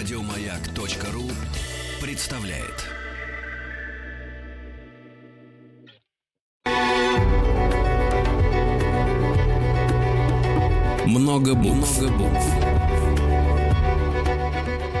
Радиомаяк.ру 0.00 1.24
представляет. 2.00 2.86
Много 11.06 11.54
букв. 11.54 12.00
Много 12.00 12.16
букв. 12.16 12.46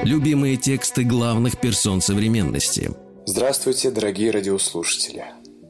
Любимые 0.02 0.58
тексты 0.58 1.04
главных 1.04 1.58
персон 1.58 2.02
современности. 2.02 2.90
Здравствуйте, 3.24 3.90
дорогие 3.90 4.30
радиослушатели. 4.30 5.24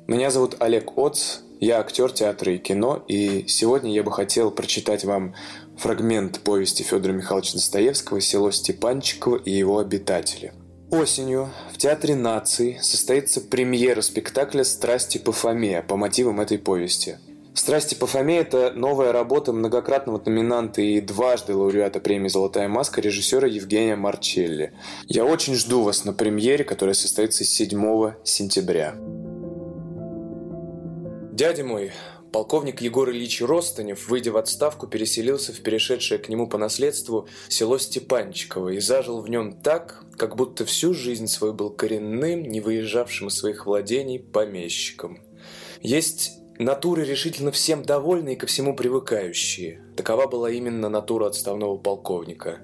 Меня 0.08 0.32
зовут 0.32 0.56
Олег 0.58 0.98
Оц, 0.98 1.42
я 1.60 1.78
актер 1.78 2.10
театра 2.10 2.52
и 2.52 2.58
кино, 2.58 3.04
и 3.06 3.46
сегодня 3.46 3.92
я 3.92 4.02
бы 4.02 4.10
хотел 4.10 4.50
прочитать 4.50 5.04
вам 5.04 5.36
фрагмент 5.80 6.40
повести 6.40 6.82
Федора 6.82 7.12
Михайловича 7.12 7.54
Достоевского 7.54 8.20
«Село 8.20 8.50
Степанчиково 8.50 9.36
и 9.36 9.50
его 9.50 9.78
обитатели». 9.78 10.52
Осенью 10.90 11.48
в 11.72 11.78
Театре 11.78 12.14
наций 12.14 12.78
состоится 12.82 13.40
премьера 13.40 14.02
спектакля 14.02 14.62
«Страсти 14.64 15.18
по 15.18 15.32
Фоме» 15.32 15.82
по 15.82 15.96
мотивам 15.96 16.40
этой 16.40 16.58
повести. 16.58 17.18
«Страсти 17.54 17.94
по 17.94 18.06
Фоме»— 18.06 18.38
это 18.40 18.72
новая 18.76 19.12
работа 19.12 19.52
многократного 19.52 20.20
номинанта 20.24 20.82
и 20.82 21.00
дважды 21.00 21.54
лауреата 21.54 21.98
премии 22.00 22.28
«Золотая 22.28 22.68
маска» 22.68 23.00
режиссера 23.00 23.48
Евгения 23.48 23.96
Марчелли. 23.96 24.74
Я 25.06 25.24
очень 25.24 25.54
жду 25.54 25.82
вас 25.82 26.04
на 26.04 26.12
премьере, 26.12 26.64
которая 26.64 26.94
состоится 26.94 27.44
7 27.44 28.12
сентября. 28.24 28.96
Дядя 31.32 31.64
мой, 31.64 31.92
полковник 32.32 32.80
Егор 32.80 33.10
Ильич 33.10 33.40
Ростанев, 33.42 34.08
выйдя 34.08 34.32
в 34.32 34.36
отставку, 34.36 34.86
переселился 34.86 35.52
в 35.52 35.60
перешедшее 35.60 36.18
к 36.18 36.28
нему 36.28 36.46
по 36.46 36.58
наследству 36.58 37.28
село 37.48 37.78
Степанчиково 37.78 38.70
и 38.70 38.80
зажил 38.80 39.20
в 39.20 39.28
нем 39.28 39.52
так, 39.52 40.04
как 40.16 40.36
будто 40.36 40.64
всю 40.64 40.94
жизнь 40.94 41.26
свою 41.26 41.54
был 41.54 41.70
коренным, 41.70 42.42
не 42.42 42.60
выезжавшим 42.60 43.28
из 43.28 43.34
своих 43.36 43.66
владений 43.66 44.18
помещиком. 44.18 45.20
Есть 45.82 46.39
Натуры 46.60 47.06
решительно 47.06 47.52
всем 47.52 47.82
довольны 47.82 48.34
и 48.34 48.36
ко 48.36 48.46
всему 48.46 48.76
привыкающие. 48.76 49.80
Такова 49.96 50.26
была 50.26 50.50
именно 50.50 50.90
натура 50.90 51.28
отставного 51.28 51.78
полковника. 51.78 52.58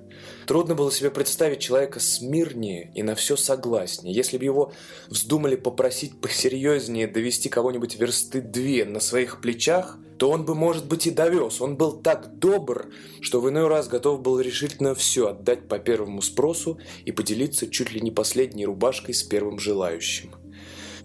Трудно 0.47 0.75
было 0.75 0.93
себе 0.93 1.11
представить 1.11 1.61
человека 1.61 1.99
смирнее 1.99 2.93
и 2.95 3.03
на 3.03 3.15
все 3.15 3.37
согласнее. 3.37 4.15
Если 4.15 4.37
бы 4.37 4.45
его 4.45 4.75
вздумали 5.09 5.57
попросить 5.57 6.21
посерьезнее 6.21 7.07
довести 7.07 7.49
кого-нибудь 7.49 7.99
версты 7.99 8.43
две 8.43 8.85
на 8.85 9.01
своих 9.01 9.41
плечах, 9.41 9.97
то 10.19 10.29
он 10.29 10.45
бы, 10.45 10.55
может 10.55 10.87
быть, 10.87 11.07
и 11.07 11.11
довез. 11.11 11.63
Он 11.63 11.79
был 11.79 11.93
так 11.93 12.39
добр, 12.39 12.91
что 13.23 13.41
в 13.41 13.49
иной 13.49 13.67
раз 13.67 13.89
готов 13.89 14.21
был 14.21 14.39
решительно 14.39 14.95
все 14.95 15.29
отдать 15.29 15.69
по 15.69 15.79
первому 15.79 16.21
спросу 16.21 16.79
и 17.07 17.13
поделиться 17.13 17.67
чуть 17.67 17.93
ли 17.93 18.03
не 18.03 18.11
последней 18.11 18.67
рубашкой 18.67 19.15
с 19.15 19.23
первым 19.23 19.59
желающим. 19.59 20.35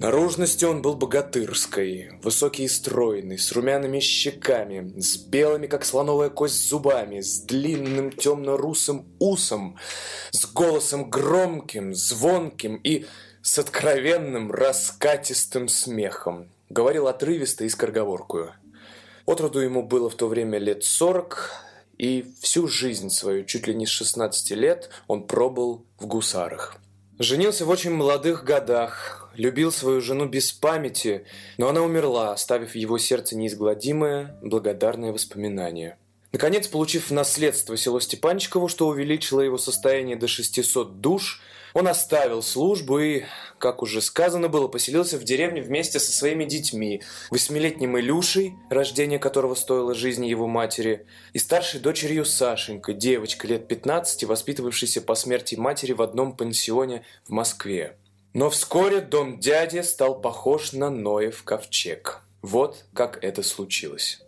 Наружностью 0.01 0.71
он 0.71 0.81
был 0.81 0.95
богатырской, 0.95 2.09
высокий 2.23 2.63
и 2.63 2.67
стройный, 2.67 3.37
с 3.37 3.51
румяными 3.51 3.99
щеками, 3.99 4.99
с 4.99 5.15
белыми, 5.15 5.67
как 5.67 5.85
слоновая 5.85 6.31
кость, 6.31 6.67
зубами, 6.67 7.21
с 7.21 7.41
длинным 7.41 8.11
темно-русым 8.11 9.05
усом, 9.19 9.77
с 10.31 10.43
голосом 10.47 11.07
громким, 11.11 11.93
звонким 11.93 12.77
и 12.77 13.05
с 13.43 13.59
откровенным 13.59 14.51
раскатистым 14.51 15.67
смехом. 15.67 16.49
Говорил 16.69 17.07
отрывисто 17.07 17.65
и 17.65 17.69
скороговоркую. 17.69 18.53
Отроду 19.27 19.59
ему 19.59 19.83
было 19.83 20.09
в 20.09 20.15
то 20.15 20.27
время 20.27 20.57
лет 20.57 20.83
сорок, 20.83 21.51
и 21.99 22.25
всю 22.39 22.67
жизнь 22.67 23.11
свою, 23.11 23.45
чуть 23.45 23.67
ли 23.67 23.75
не 23.75 23.85
с 23.85 23.89
16 23.89 24.49
лет, 24.57 24.89
он 25.05 25.27
пробыл 25.27 25.85
в 25.99 26.07
гусарах. 26.07 26.77
Женился 27.19 27.65
в 27.65 27.69
очень 27.69 27.91
молодых 27.91 28.43
годах, 28.43 29.20
любил 29.35 29.71
свою 29.71 30.01
жену 30.01 30.25
без 30.25 30.51
памяти, 30.51 31.25
но 31.57 31.69
она 31.69 31.81
умерла, 31.81 32.33
оставив 32.33 32.71
в 32.71 32.75
его 32.75 32.97
сердце 32.97 33.35
неизгладимое, 33.35 34.37
благодарное 34.41 35.11
воспоминание. 35.11 35.97
Наконец, 36.31 36.67
получив 36.67 37.09
в 37.09 37.13
наследство 37.13 37.75
село 37.75 37.99
Степанчиково, 37.99 38.69
что 38.69 38.87
увеличило 38.87 39.41
его 39.41 39.57
состояние 39.57 40.15
до 40.15 40.27
600 40.27 41.01
душ, 41.01 41.41
он 41.73 41.87
оставил 41.87 42.41
службу 42.41 42.99
и, 42.99 43.23
как 43.57 43.81
уже 43.81 44.01
сказано 44.01 44.49
было, 44.49 44.67
поселился 44.67 45.17
в 45.17 45.23
деревне 45.23 45.61
вместе 45.61 45.99
со 45.99 46.11
своими 46.11 46.45
детьми, 46.45 47.01
восьмилетним 47.29 47.97
Илюшей, 47.97 48.55
рождение 48.69 49.19
которого 49.19 49.55
стоило 49.55 49.93
жизни 49.93 50.27
его 50.27 50.47
матери, 50.47 51.05
и 51.33 51.39
старшей 51.39 51.79
дочерью 51.79 52.25
Сашенькой, 52.25 52.95
девочкой 52.95 53.51
лет 53.51 53.67
15, 53.67 54.25
воспитывавшейся 54.25 55.01
по 55.01 55.15
смерти 55.15 55.55
матери 55.55 55.93
в 55.93 56.01
одном 56.01 56.35
пансионе 56.35 57.03
в 57.25 57.31
Москве. 57.31 57.95
Но 58.33 58.49
вскоре 58.49 59.01
дом 59.01 59.39
дяди 59.39 59.81
стал 59.81 60.21
похож 60.21 60.71
на 60.71 60.89
Ноев 60.89 61.43
ковчег. 61.43 62.21
Вот 62.41 62.85
как 62.93 63.21
это 63.23 63.43
случилось. 63.43 64.21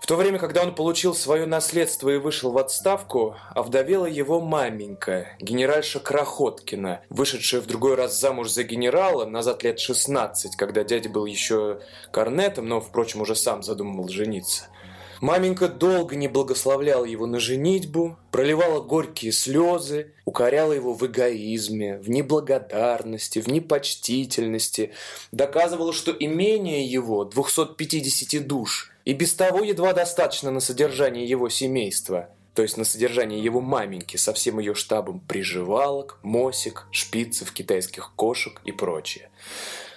В 0.00 0.06
то 0.06 0.14
время, 0.14 0.38
когда 0.38 0.62
он 0.62 0.76
получил 0.76 1.12
свое 1.12 1.44
наследство 1.44 2.08
и 2.08 2.18
вышел 2.18 2.52
в 2.52 2.58
отставку, 2.58 3.34
овдовела 3.50 4.06
его 4.06 4.40
маменька, 4.40 5.36
генеральша 5.40 5.98
Крохоткина, 5.98 7.02
вышедшая 7.10 7.60
в 7.60 7.66
другой 7.66 7.96
раз 7.96 8.18
замуж 8.18 8.50
за 8.50 8.62
генерала, 8.62 9.24
назад 9.24 9.64
лет 9.64 9.80
16, 9.80 10.54
когда 10.54 10.84
дядя 10.84 11.10
был 11.10 11.26
еще 11.26 11.80
корнетом, 12.12 12.68
но, 12.68 12.80
впрочем, 12.80 13.22
уже 13.22 13.34
сам 13.34 13.64
задумывал 13.64 14.08
жениться– 14.08 14.68
Маменька 15.20 15.68
долго 15.68 16.14
не 16.14 16.28
благословляла 16.28 17.04
его 17.04 17.26
на 17.26 17.40
женитьбу, 17.40 18.16
проливала 18.30 18.80
горькие 18.80 19.32
слезы, 19.32 20.12
укоряла 20.24 20.72
его 20.72 20.94
в 20.94 21.04
эгоизме, 21.04 21.98
в 21.98 22.08
неблагодарности, 22.08 23.40
в 23.40 23.48
непочтительности, 23.48 24.92
доказывала, 25.32 25.92
что 25.92 26.12
имение 26.12 26.84
его, 26.84 27.24
250 27.24 28.46
душ, 28.46 28.92
и 29.04 29.12
без 29.12 29.34
того 29.34 29.64
едва 29.64 29.92
достаточно 29.92 30.52
на 30.52 30.60
содержание 30.60 31.26
его 31.26 31.48
семейства, 31.48 32.30
то 32.54 32.62
есть 32.62 32.76
на 32.76 32.84
содержание 32.84 33.42
его 33.42 33.60
маменьки 33.60 34.16
со 34.16 34.32
всем 34.32 34.60
ее 34.60 34.74
штабом 34.74 35.20
приживалок, 35.20 36.18
мосик, 36.22 36.86
шпицев, 36.92 37.52
китайских 37.52 38.12
кошек 38.14 38.60
и 38.64 38.70
прочее. 38.70 39.30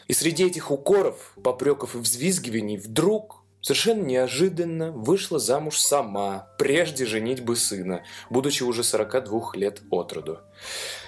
И 0.08 0.14
среди 0.14 0.46
этих 0.46 0.72
укоров, 0.72 1.34
попреков 1.44 1.96
и 1.96 2.00
взвизгиваний 2.00 2.78
вдруг 2.78 3.41
Совершенно 3.62 4.04
неожиданно 4.04 4.92
вышла 4.92 5.40
замуж 5.40 5.80
сама, 5.80 6.48
прежде 6.58 7.06
женить 7.06 7.44
бы 7.44 7.56
сына, 7.56 8.04
будучи 8.30 8.64
уже 8.64 8.84
42 8.84 9.52
лет 9.56 9.82
от 9.92 10.14
роду. 10.14 10.40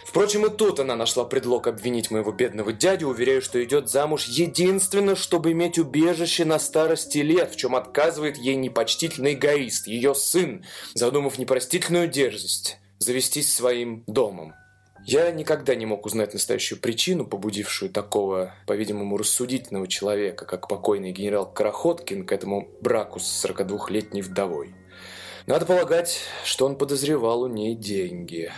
Впрочем, 0.06 0.46
и 0.46 0.56
тут 0.56 0.80
она 0.80 0.96
нашла 0.96 1.26
предлог 1.26 1.66
обвинить 1.66 2.12
моего 2.12 2.32
бедного 2.32 2.72
дядю, 2.72 3.08
уверяя, 3.08 3.42
что 3.42 3.64
идет 3.64 3.90
замуж 3.90 4.26
единственно, 4.26 5.16
чтобы 5.16 5.52
иметь 5.54 5.80
убежище 5.80 6.46
на 6.46 6.60
старости 6.60 7.18
лет, 7.18 7.52
в 7.52 7.56
чем 7.56 7.76
отказывает 7.76 8.38
ей 8.38 8.56
непочтительный 8.56 9.34
эгоист, 9.34 9.88
ее 9.88 10.14
сын, 10.14 10.64
задумав 10.94 11.40
непростительную 11.40 12.08
дерзость 12.08 12.78
завестись 13.04 13.54
своим 13.54 14.04
домом. 14.08 14.54
Я 15.06 15.30
никогда 15.32 15.76
не 15.76 15.86
мог 15.86 16.06
узнать 16.06 16.34
настоящую 16.34 16.80
причину, 16.80 17.26
побудившую 17.26 17.92
такого, 17.92 18.54
по-видимому, 18.66 19.18
рассудительного 19.18 19.88
человека, 19.88 20.46
как 20.46 20.70
покойный 20.70 21.12
генерал 21.12 21.52
Карахоткин, 21.52 22.26
к 22.26 22.32
этому 22.32 22.70
браку 22.80 23.20
с 23.20 23.46
42-летней 23.46 24.22
вдовой. 24.22 24.74
Надо 25.46 25.66
полагать, 25.66 26.22
что 26.46 26.66
он 26.66 26.78
подозревал 26.78 27.42
у 27.42 27.48
ней 27.48 27.76
деньги. 27.76 28.50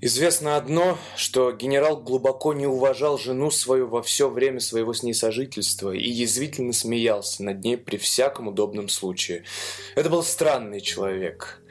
Известно 0.00 0.56
одно, 0.56 0.96
что 1.14 1.52
генерал 1.52 1.98
глубоко 2.00 2.54
не 2.54 2.66
уважал 2.66 3.18
жену 3.18 3.50
свою 3.50 3.86
во 3.86 4.02
все 4.02 4.30
время 4.30 4.58
своего 4.60 4.94
с 4.94 5.02
ней 5.02 5.12
сожительства 5.12 5.90
и 5.90 6.08
язвительно 6.08 6.72
смеялся 6.72 7.44
над 7.44 7.62
ней 7.62 7.76
при 7.76 7.98
всяком 7.98 8.48
удобном 8.48 8.88
случае. 8.88 9.44
Это 9.96 10.08
был 10.08 10.22
странный 10.22 10.80
человек, 10.80 11.62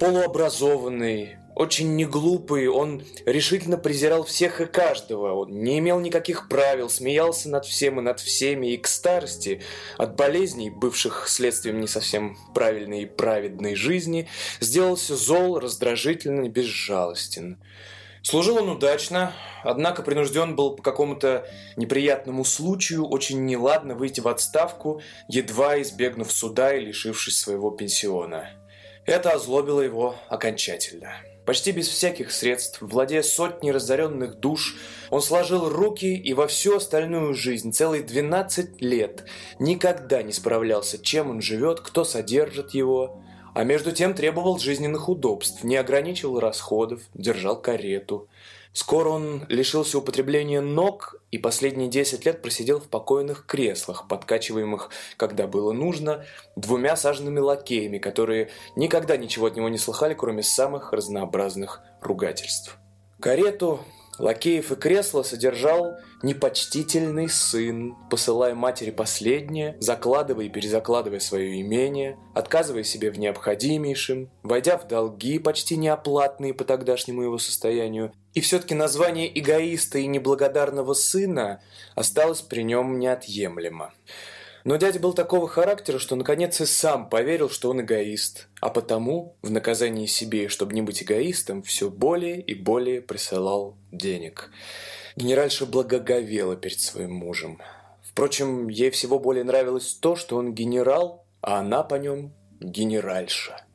полуобразованный, 0.00 1.36
очень 1.56 1.96
неглупый, 1.96 2.68
он 2.68 3.02
решительно 3.24 3.78
презирал 3.78 4.24
всех 4.24 4.60
и 4.60 4.66
каждого, 4.66 5.32
он 5.32 5.62
не 5.62 5.78
имел 5.78 5.98
никаких 6.00 6.48
правил, 6.48 6.90
смеялся 6.90 7.48
над 7.48 7.64
всем 7.64 7.98
и 7.98 8.02
над 8.02 8.20
всеми, 8.20 8.74
и 8.74 8.76
к 8.76 8.86
старости, 8.86 9.62
от 9.96 10.16
болезней, 10.16 10.68
бывших 10.68 11.26
следствием 11.28 11.80
не 11.80 11.88
совсем 11.88 12.36
правильной 12.54 13.02
и 13.02 13.06
праведной 13.06 13.74
жизни, 13.74 14.28
сделался 14.60 15.16
зол, 15.16 15.58
раздражительный, 15.58 16.50
безжалостен. 16.50 17.58
Служил 18.22 18.58
он 18.58 18.68
удачно, 18.68 19.32
однако 19.62 20.02
принужден 20.02 20.56
был 20.56 20.76
по 20.76 20.82
какому-то 20.82 21.48
неприятному 21.76 22.44
случаю 22.44 23.06
очень 23.06 23.46
неладно 23.46 23.94
выйти 23.94 24.20
в 24.20 24.28
отставку, 24.28 25.00
едва 25.26 25.80
избегнув 25.80 26.30
суда 26.30 26.74
и 26.74 26.84
лишившись 26.84 27.38
своего 27.38 27.70
пенсиона. 27.70 28.50
Это 29.06 29.30
озлобило 29.30 29.80
его 29.80 30.16
окончательно. 30.28 31.14
Почти 31.46 31.70
без 31.70 31.86
всяких 31.88 32.32
средств, 32.32 32.82
владея 32.82 33.22
сотней 33.22 33.70
разоренных 33.70 34.40
душ, 34.40 34.76
он 35.10 35.22
сложил 35.22 35.68
руки 35.68 36.16
и 36.16 36.34
во 36.34 36.48
всю 36.48 36.76
остальную 36.76 37.34
жизнь, 37.34 37.72
целые 37.72 38.02
12 38.02 38.82
лет, 38.82 39.24
никогда 39.60 40.24
не 40.24 40.32
справлялся, 40.32 40.98
чем 40.98 41.30
он 41.30 41.40
живет, 41.40 41.80
кто 41.80 42.04
содержит 42.04 42.74
его, 42.74 43.22
а 43.54 43.62
между 43.62 43.92
тем 43.92 44.12
требовал 44.12 44.58
жизненных 44.58 45.08
удобств, 45.08 45.62
не 45.62 45.76
ограничивал 45.76 46.40
расходов, 46.40 47.02
держал 47.14 47.62
карету. 47.62 48.28
Скоро 48.76 49.08
он 49.08 49.46
лишился 49.48 49.96
употребления 49.96 50.60
ног 50.60 51.14
и 51.30 51.38
последние 51.38 51.88
10 51.88 52.26
лет 52.26 52.42
просидел 52.42 52.78
в 52.78 52.88
покойных 52.90 53.46
креслах, 53.46 54.06
подкачиваемых, 54.06 54.90
когда 55.16 55.46
было 55.46 55.72
нужно, 55.72 56.26
двумя 56.56 56.94
саженными 56.94 57.38
лакеями, 57.38 57.96
которые 57.96 58.50
никогда 58.76 59.16
ничего 59.16 59.46
от 59.46 59.56
него 59.56 59.70
не 59.70 59.78
слыхали, 59.78 60.12
кроме 60.12 60.42
самых 60.42 60.92
разнообразных 60.92 61.80
ругательств. 62.02 62.76
Карету 63.18 63.80
Лакеев 64.18 64.72
и 64.72 64.76
кресла 64.76 65.22
содержал 65.22 65.96
непочтительный 66.22 67.28
сын, 67.28 67.94
посылая 68.10 68.54
матери 68.54 68.90
последнее, 68.90 69.76
закладывая 69.80 70.46
и 70.46 70.48
перезакладывая 70.48 71.20
свое 71.20 71.60
имение, 71.60 72.18
отказывая 72.34 72.82
себе 72.82 73.10
в 73.10 73.18
необходимейшем, 73.18 74.30
войдя 74.42 74.78
в 74.78 74.86
долги, 74.86 75.38
почти 75.38 75.76
неоплатные 75.76 76.54
по 76.54 76.64
тогдашнему 76.64 77.22
его 77.22 77.38
состоянию. 77.38 78.12
И 78.36 78.42
все-таки 78.42 78.74
название 78.74 79.32
эгоиста 79.40 79.98
и 79.98 80.06
неблагодарного 80.06 80.92
сына 80.92 81.62
осталось 81.94 82.42
при 82.42 82.64
нем 82.64 82.98
неотъемлемо. 82.98 83.94
Но 84.64 84.76
дядя 84.76 85.00
был 85.00 85.14
такого 85.14 85.48
характера, 85.48 85.98
что 85.98 86.16
наконец 86.16 86.60
и 86.60 86.66
сам 86.66 87.08
поверил, 87.08 87.48
что 87.48 87.70
он 87.70 87.80
эгоист, 87.80 88.48
а 88.60 88.68
потому, 88.68 89.36
в 89.40 89.50
наказании 89.50 90.04
себе, 90.04 90.48
чтобы 90.48 90.74
не 90.74 90.82
быть 90.82 91.02
эгоистом, 91.02 91.62
все 91.62 91.88
более 91.88 92.42
и 92.42 92.54
более 92.54 93.00
присылал 93.00 93.78
денег. 93.90 94.50
Генеральша 95.16 95.64
благоговела 95.64 96.56
перед 96.56 96.78
своим 96.78 97.14
мужем. 97.14 97.58
Впрочем, 98.02 98.68
ей 98.68 98.90
всего 98.90 99.18
более 99.18 99.44
нравилось 99.44 99.94
то, 99.94 100.14
что 100.14 100.36
он 100.36 100.52
генерал, 100.52 101.24
а 101.40 101.60
она 101.60 101.82
по 101.82 101.94
нем 101.94 102.34
генеральша. 102.60 103.65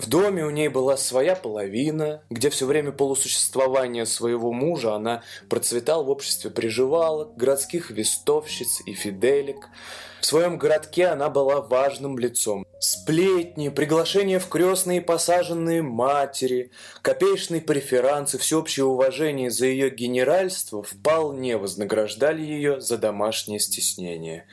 В 0.00 0.08
доме 0.08 0.46
у 0.46 0.50
ней 0.50 0.68
была 0.68 0.96
своя 0.96 1.36
половина, 1.36 2.22
где 2.30 2.48
все 2.48 2.64
время 2.64 2.90
полусуществования 2.90 4.06
своего 4.06 4.50
мужа 4.50 4.94
она 4.94 5.22
процветала 5.50 6.02
в 6.02 6.08
обществе 6.08 6.50
приживалок, 6.50 7.36
городских 7.36 7.90
вестовщиц 7.90 8.80
и 8.86 8.94
фиделек. 8.94 9.68
В 10.22 10.24
своем 10.24 10.56
городке 10.56 11.08
она 11.08 11.28
была 11.28 11.60
важным 11.60 12.18
лицом. 12.18 12.64
Сплетни, 12.78 13.68
приглашения 13.68 14.38
в 14.38 14.48
крестные 14.48 15.02
посаженные 15.02 15.82
матери, 15.82 16.70
копеечные 17.02 17.60
преферансы, 17.60 18.38
всеобщее 18.38 18.86
уважение 18.86 19.50
за 19.50 19.66
ее 19.66 19.90
генеральство 19.90 20.82
вполне 20.82 21.58
вознаграждали 21.58 22.40
ее 22.40 22.80
за 22.80 22.96
домашнее 22.96 23.60
стеснение. 23.60 24.46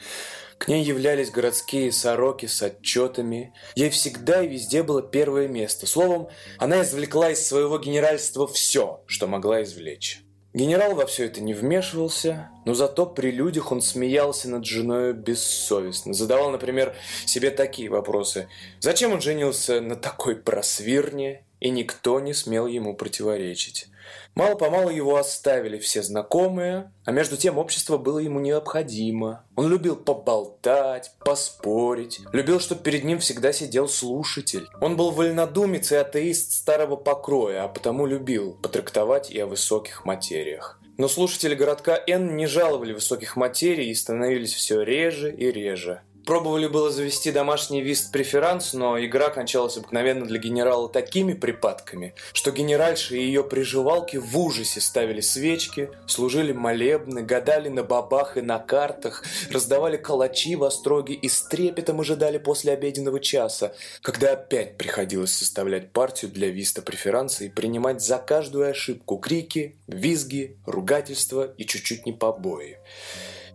К 0.57 0.67
ней 0.67 0.83
являлись 0.83 1.29
городские 1.29 1.91
сороки 1.91 2.47
с 2.47 2.61
отчетами. 2.61 3.53
Ей 3.75 3.89
всегда 3.89 4.43
и 4.43 4.47
везде 4.47 4.83
было 4.83 5.01
первое 5.01 5.47
место. 5.47 5.85
Словом, 5.85 6.29
она 6.57 6.81
извлекла 6.81 7.31
из 7.31 7.45
своего 7.45 7.77
генеральства 7.77 8.47
все, 8.47 9.01
что 9.05 9.27
могла 9.27 9.63
извлечь. 9.63 10.23
Генерал 10.53 10.95
во 10.95 11.05
все 11.05 11.25
это 11.25 11.39
не 11.39 11.53
вмешивался, 11.53 12.49
но 12.65 12.73
зато 12.73 13.05
при 13.05 13.29
людях 13.29 13.71
он 13.71 13.81
смеялся 13.81 14.49
над 14.49 14.65
женой 14.65 15.13
бессовестно. 15.13 16.15
Задавал, 16.15 16.49
например, 16.49 16.95
себе 17.27 17.51
такие 17.51 17.89
вопросы. 17.89 18.47
Зачем 18.79 19.13
он 19.13 19.21
женился 19.21 19.81
на 19.81 19.95
такой 19.95 20.35
просвирне? 20.35 21.43
И 21.59 21.69
никто 21.69 22.19
не 22.19 22.33
смел 22.33 22.65
ему 22.67 22.95
противоречить. 22.95 23.87
Мало-помалу 24.35 24.89
его 24.89 25.17
оставили 25.17 25.77
все 25.77 26.03
знакомые, 26.03 26.91
а 27.05 27.11
между 27.11 27.37
тем 27.37 27.57
общество 27.57 27.97
было 27.97 28.19
ему 28.19 28.39
необходимо. 28.39 29.43
Он 29.55 29.69
любил 29.69 29.95
поболтать, 29.95 31.11
поспорить, 31.19 32.19
любил, 32.33 32.59
чтобы 32.59 32.81
перед 32.81 33.03
ним 33.03 33.19
всегда 33.19 33.51
сидел 33.51 33.87
слушатель. 33.87 34.67
Он 34.81 34.95
был 34.95 35.11
вольнодумец 35.11 35.91
и 35.91 35.95
атеист 35.95 36.51
старого 36.51 36.95
покроя, 36.95 37.63
а 37.63 37.67
потому 37.67 38.05
любил 38.05 38.53
потрактовать 38.61 39.31
и 39.31 39.39
о 39.39 39.47
высоких 39.47 40.05
материях. 40.05 40.79
Но 40.97 41.07
слушатели 41.07 41.53
городка 41.53 42.01
Н 42.07 42.35
не 42.35 42.47
жаловали 42.47 42.91
высоких 42.91 43.35
материй 43.35 43.91
и 43.91 43.95
становились 43.95 44.53
все 44.53 44.81
реже 44.81 45.31
и 45.31 45.51
реже. 45.51 46.01
Пробовали 46.27 46.67
было 46.67 46.91
завести 46.91 47.31
домашний 47.31 47.81
вист-преферанс, 47.81 48.73
но 48.73 48.99
игра 48.99 49.29
кончалась 49.29 49.77
обыкновенно 49.77 50.25
для 50.25 50.39
генерала 50.39 50.89
такими 50.89 51.33
припадками, 51.33 52.15
что 52.33 52.51
генеральши 52.51 53.15
и 53.17 53.23
ее 53.23 53.45
приживалки 53.45 54.17
в 54.17 54.37
ужасе 54.37 54.81
ставили 54.81 55.21
свечки, 55.21 55.89
служили 56.05 56.51
молебны, 56.51 57.23
гадали 57.23 57.69
на 57.69 57.83
бабах 57.83 58.35
и 58.35 58.41
на 58.41 58.59
картах, 58.59 59.23
раздавали 59.49 59.95
калачи 59.95 60.57
в 60.57 60.65
остроге 60.65 61.13
и 61.13 61.29
с 61.29 61.43
трепетом 61.43 62.01
ожидали 62.01 62.39
после 62.39 62.73
обеденного 62.73 63.21
часа, 63.21 63.73
когда 64.01 64.33
опять 64.33 64.77
приходилось 64.77 65.31
составлять 65.31 65.93
партию 65.93 66.29
для 66.29 66.49
виста-преферанса 66.49 67.45
и 67.45 67.49
принимать 67.49 68.01
за 68.01 68.17
каждую 68.17 68.69
ошибку 68.69 69.15
крики, 69.15 69.77
визги, 69.87 70.57
ругательства 70.65 71.53
и 71.57 71.65
чуть-чуть 71.65 72.05
не 72.05 72.11
побои. 72.11 72.79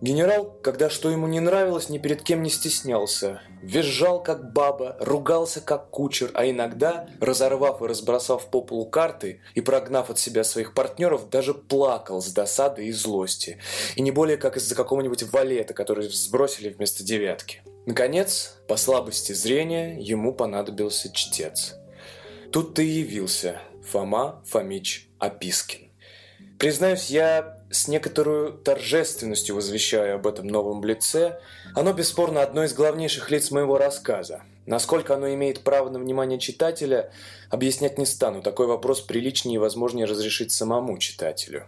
Генерал, 0.03 0.59
когда 0.65 0.91
что 0.91 1.11
ему 1.11 1.29
не 1.29 1.39
нравилось, 1.39 1.89
ни 1.89 1.99
перед 1.99 2.25
кем 2.25 2.43
не 2.43 2.51
стеснялся. 2.51 3.41
Визжал, 3.63 4.21
как 4.21 4.53
баба, 4.53 4.97
ругался, 4.99 5.61
как 5.61 5.91
кучер, 5.91 6.33
а 6.35 6.45
иногда, 6.45 7.09
разорвав 7.21 7.81
и 7.81 7.87
разбросав 7.87 8.51
по 8.51 8.63
полу 8.63 8.85
карты 8.85 9.43
и 9.55 9.61
прогнав 9.61 10.11
от 10.11 10.19
себя 10.19 10.43
своих 10.43 10.75
партнеров, 10.75 11.31
даже 11.31 11.55
плакал 11.55 12.21
с 12.21 12.33
досады 12.33 12.87
и 12.87 12.91
злости. 12.91 13.59
И 13.95 14.03
не 14.03 14.11
более 14.11 14.39
как 14.39 14.57
из-за 14.57 14.75
какого-нибудь 14.75 15.23
валета, 15.23 15.73
который 15.73 16.09
сбросили 16.09 16.71
вместо 16.71 17.05
девятки. 17.05 17.63
Наконец, 17.87 18.57
по 18.67 18.77
слабости 18.77 19.33
зрения, 19.33 19.97
ему 20.01 20.35
понадобился 20.35 21.13
чтец. 21.13 21.77
Тут-то 22.51 22.83
и 22.83 22.87
явился 22.87 23.61
Фома 23.93 24.43
Фомич 24.47 25.11
Опискин. 25.21 25.93
Признаюсь, 26.59 27.09
я 27.09 27.62
с 27.73 27.89
некоторой 27.89 28.53
торжественностью 28.53 29.57
возвещаю 29.57 30.17
об 30.17 30.27
этом 30.27 30.47
новом 30.47 30.85
лице. 30.85 31.41
Оно 31.75 31.93
бесспорно 31.93 32.43
одно 32.43 32.65
из 32.65 32.75
главнейших 32.75 33.31
лиц 33.31 33.51
моего 33.51 33.79
рассказа. 33.79 34.43
Насколько 34.67 35.15
оно 35.15 35.33
имеет 35.35 35.61
право 35.61 35.89
на 35.89 35.99
внимание 35.99 36.39
читателя, 36.39 37.11
объяснять 37.51 37.99
не 37.99 38.07
стану. 38.07 38.43
Такой 38.43 38.67
вопрос 38.67 39.01
приличнее 39.01 39.57
и 39.57 39.59
возможнее 39.59 40.07
разрешить 40.07 40.53
самому 40.53 40.99
читателю. 40.99 41.67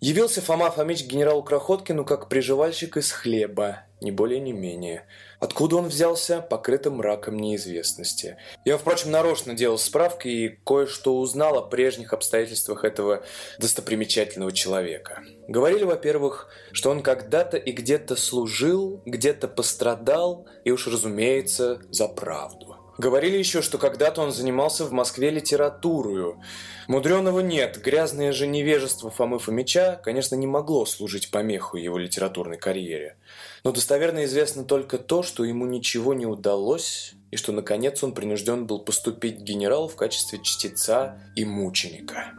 Явился 0.00 0.42
Фома 0.42 0.70
Фомич 0.70 1.04
генералу 1.04 1.42
Крохоткину 1.42 2.04
как 2.04 2.28
приживальщик 2.28 2.98
из 2.98 3.10
хлеба, 3.10 3.84
ни 4.02 4.10
более 4.10 4.38
ни 4.38 4.52
менее. 4.52 5.06
Откуда 5.40 5.76
он 5.76 5.88
взялся, 5.88 6.40
покрытым 6.42 6.96
мраком 6.96 7.38
неизвестности. 7.38 8.36
Я, 8.64 8.76
впрочем, 8.76 9.10
нарочно 9.10 9.54
делал 9.54 9.78
справки 9.78 10.28
и 10.28 10.48
кое-что 10.48 11.18
узнал 11.18 11.58
о 11.58 11.62
прежних 11.62 12.12
обстоятельствах 12.12 12.84
этого 12.84 13.22
достопримечательного 13.58 14.52
человека. 14.52 15.22
Говорили, 15.48 15.84
во-первых, 15.84 16.48
что 16.72 16.90
он 16.90 17.02
когда-то 17.02 17.56
и 17.56 17.72
где-то 17.72 18.16
служил, 18.16 19.02
где-то 19.04 19.48
пострадал, 19.48 20.46
и 20.64 20.70
уж, 20.70 20.86
разумеется, 20.86 21.80
за 21.90 22.08
правду. 22.08 22.76
Говорили 22.96 23.36
еще, 23.36 23.60
что 23.60 23.76
когда-то 23.76 24.22
он 24.22 24.30
занимался 24.30 24.84
в 24.84 24.92
Москве 24.92 25.30
литературою. 25.30 26.40
Мудреного 26.86 27.40
нет, 27.40 27.80
грязное 27.82 28.32
же 28.32 28.46
невежество 28.46 29.10
Фомы 29.10 29.40
Фомича, 29.40 30.00
конечно, 30.02 30.36
не 30.36 30.46
могло 30.46 30.86
служить 30.86 31.30
помеху 31.32 31.76
его 31.76 31.98
литературной 31.98 32.56
карьере. 32.56 33.16
Но 33.64 33.72
достоверно 33.72 34.24
известно 34.24 34.64
только 34.64 34.98
то, 34.98 35.24
что 35.24 35.44
ему 35.44 35.66
ничего 35.66 36.14
не 36.14 36.26
удалось, 36.26 37.14
и 37.32 37.36
что, 37.36 37.50
наконец, 37.50 38.04
он 38.04 38.14
принужден 38.14 38.66
был 38.66 38.78
поступить 38.78 39.38
к 39.38 39.42
генералу 39.42 39.88
в 39.88 39.96
качестве 39.96 40.38
чтеца 40.40 41.18
и 41.34 41.44
мученика. 41.44 42.34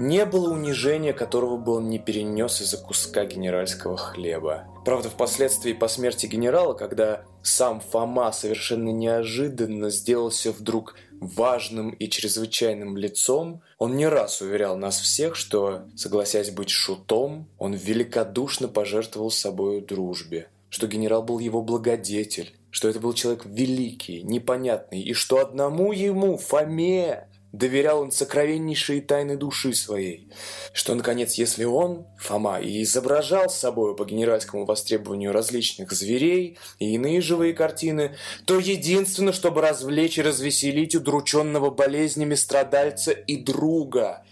Не 0.00 0.24
было 0.24 0.50
унижения, 0.50 1.12
которого 1.12 1.58
бы 1.58 1.74
он 1.74 1.90
не 1.90 1.98
перенес 1.98 2.62
из-за 2.62 2.78
куска 2.78 3.26
генеральского 3.26 3.98
хлеба. 3.98 4.64
Правда, 4.82 5.10
впоследствии 5.10 5.74
по 5.74 5.88
смерти 5.88 6.24
генерала, 6.24 6.72
когда 6.72 7.24
сам 7.42 7.80
Фома 7.80 8.32
совершенно 8.32 8.88
неожиданно 8.88 9.90
сделался 9.90 10.52
вдруг 10.52 10.94
важным 11.20 11.90
и 11.90 12.08
чрезвычайным 12.08 12.96
лицом, 12.96 13.60
он 13.76 13.94
не 13.94 14.08
раз 14.08 14.40
уверял 14.40 14.78
нас 14.78 14.98
всех, 14.98 15.36
что, 15.36 15.82
согласясь 15.96 16.50
быть 16.50 16.70
шутом, 16.70 17.46
он 17.58 17.74
великодушно 17.74 18.68
пожертвовал 18.68 19.30
собою 19.30 19.82
дружбе, 19.82 20.48
что 20.70 20.86
генерал 20.86 21.22
был 21.22 21.40
его 21.40 21.60
благодетель, 21.60 22.54
что 22.70 22.88
это 22.88 23.00
был 23.00 23.12
человек 23.12 23.44
великий, 23.44 24.22
непонятный, 24.22 25.02
и 25.02 25.12
что 25.12 25.40
одному 25.40 25.92
ему, 25.92 26.38
Фоме, 26.38 27.28
доверял 27.52 28.00
он 28.00 28.12
сокровеннейшие 28.12 29.00
тайны 29.00 29.36
души 29.36 29.74
своей, 29.74 30.28
что, 30.72 30.94
наконец, 30.94 31.34
если 31.34 31.64
он, 31.64 32.06
Фома, 32.18 32.60
и 32.60 32.82
изображал 32.82 33.50
с 33.50 33.58
собой 33.58 33.96
по 33.96 34.04
генеральскому 34.04 34.64
востребованию 34.64 35.32
различных 35.32 35.92
зверей 35.92 36.58
и 36.78 36.94
иные 36.94 37.20
живые 37.20 37.54
картины, 37.54 38.16
то 38.44 38.58
единственно, 38.58 39.32
чтобы 39.32 39.60
развлечь 39.60 40.18
и 40.18 40.22
развеселить 40.22 40.94
удрученного 40.94 41.70
болезнями 41.70 42.34
страдальца 42.34 43.10
и 43.10 43.36
друга, 43.36 44.22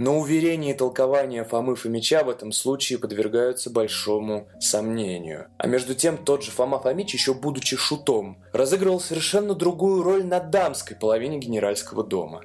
Но 0.00 0.20
уверения 0.20 0.70
и 0.70 0.74
толкования 0.74 1.42
Фомы 1.42 1.74
Фомича 1.74 2.22
в 2.22 2.28
этом 2.28 2.52
случае 2.52 3.00
подвергаются 3.00 3.68
большому 3.68 4.46
сомнению. 4.60 5.48
А 5.58 5.66
между 5.66 5.96
тем 5.96 6.16
тот 6.16 6.44
же 6.44 6.52
Фома 6.52 6.78
Фомич, 6.78 7.14
еще 7.14 7.34
будучи 7.34 7.76
шутом, 7.76 8.40
разыгрывал 8.52 9.00
совершенно 9.00 9.54
другую 9.54 10.04
роль 10.04 10.24
на 10.24 10.38
дамской 10.38 10.96
половине 10.96 11.38
генеральского 11.38 12.04
дома. 12.04 12.42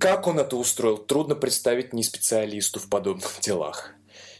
Как 0.00 0.26
он 0.26 0.40
это 0.40 0.56
устроил, 0.56 0.98
трудно 0.98 1.36
представить 1.36 1.92
не 1.92 2.02
специалисту 2.02 2.80
в 2.80 2.88
подобных 2.88 3.38
делах. 3.42 3.92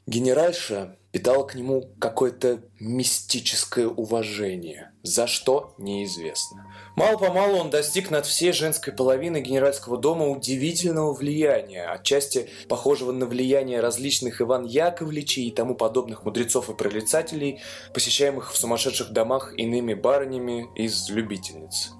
Генеральша 0.08 0.96
питала 1.12 1.44
к 1.44 1.54
нему 1.54 1.92
какое-то 2.00 2.60
мистическое 2.80 3.86
уважение, 3.86 4.90
за 5.04 5.28
что 5.28 5.76
неизвестно. 5.78 6.66
Мало-помалу 6.98 7.58
он 7.58 7.70
достиг 7.70 8.10
над 8.10 8.26
всей 8.26 8.50
женской 8.50 8.92
половиной 8.92 9.40
генеральского 9.40 9.98
дома 9.98 10.26
удивительного 10.26 11.12
влияния, 11.12 11.84
отчасти 11.84 12.48
похожего 12.66 13.12
на 13.12 13.24
влияние 13.26 13.78
различных 13.78 14.40
Иван 14.40 14.64
Яковлевичей 14.64 15.46
и 15.46 15.52
тому 15.52 15.76
подобных 15.76 16.24
мудрецов 16.24 16.70
и 16.70 16.74
прорицателей, 16.74 17.60
посещаемых 17.94 18.52
в 18.52 18.56
сумасшедших 18.56 19.10
домах 19.10 19.54
иными 19.56 19.94
барынями 19.94 20.66
из 20.74 21.08
любительниц. 21.08 21.92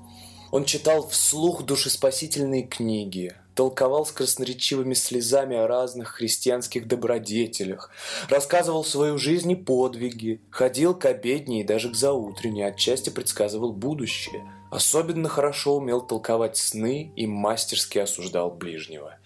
Он 0.51 0.65
читал 0.65 1.07
вслух 1.07 1.63
душеспасительные 1.63 2.65
книги, 2.65 3.37
толковал 3.55 4.05
с 4.05 4.11
красноречивыми 4.11 4.95
слезами 4.95 5.57
о 5.57 5.69
разных 5.69 6.09
христианских 6.09 6.89
добродетелях, 6.89 7.93
рассказывал 8.29 8.85
свою 8.85 9.17
жизнь 9.17 9.53
и 9.53 9.55
подвиги, 9.55 10.41
ходил 10.51 10.93
к 10.97 11.05
обедне 11.05 11.61
и 11.61 11.65
даже 11.65 11.89
к 11.89 11.95
заутренне, 11.95 12.67
отчасти 12.67 13.11
предсказывал 13.11 13.73
будущее. 13.73 14.58
Особенно 14.71 15.29
хорошо 15.29 15.77
умел 15.77 16.01
толковать 16.01 16.57
сны 16.57 17.13
и 17.17 17.27
мастерски 17.27 17.99
осуждал 17.99 18.51
ближнего. 18.51 19.19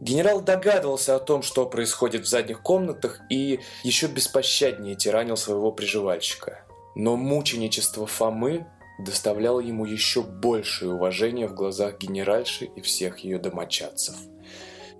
Генерал 0.00 0.42
догадывался 0.42 1.16
о 1.16 1.20
том, 1.20 1.42
что 1.42 1.64
происходит 1.66 2.22
в 2.22 2.28
задних 2.28 2.62
комнатах 2.62 3.20
и 3.30 3.60
еще 3.82 4.08
беспощаднее 4.08 4.94
тиранил 4.94 5.36
своего 5.36 5.72
приживальщика. 5.72 6.64
Но 6.94 7.16
мученичество 7.16 8.06
Фомы 8.06 8.66
доставляло 8.98 9.60
ему 9.60 9.84
еще 9.84 10.22
большее 10.22 10.92
уважение 10.92 11.46
в 11.46 11.54
глазах 11.54 11.98
генеральши 11.98 12.66
и 12.66 12.80
всех 12.80 13.18
ее 13.20 13.38
домочадцев. 13.38 14.14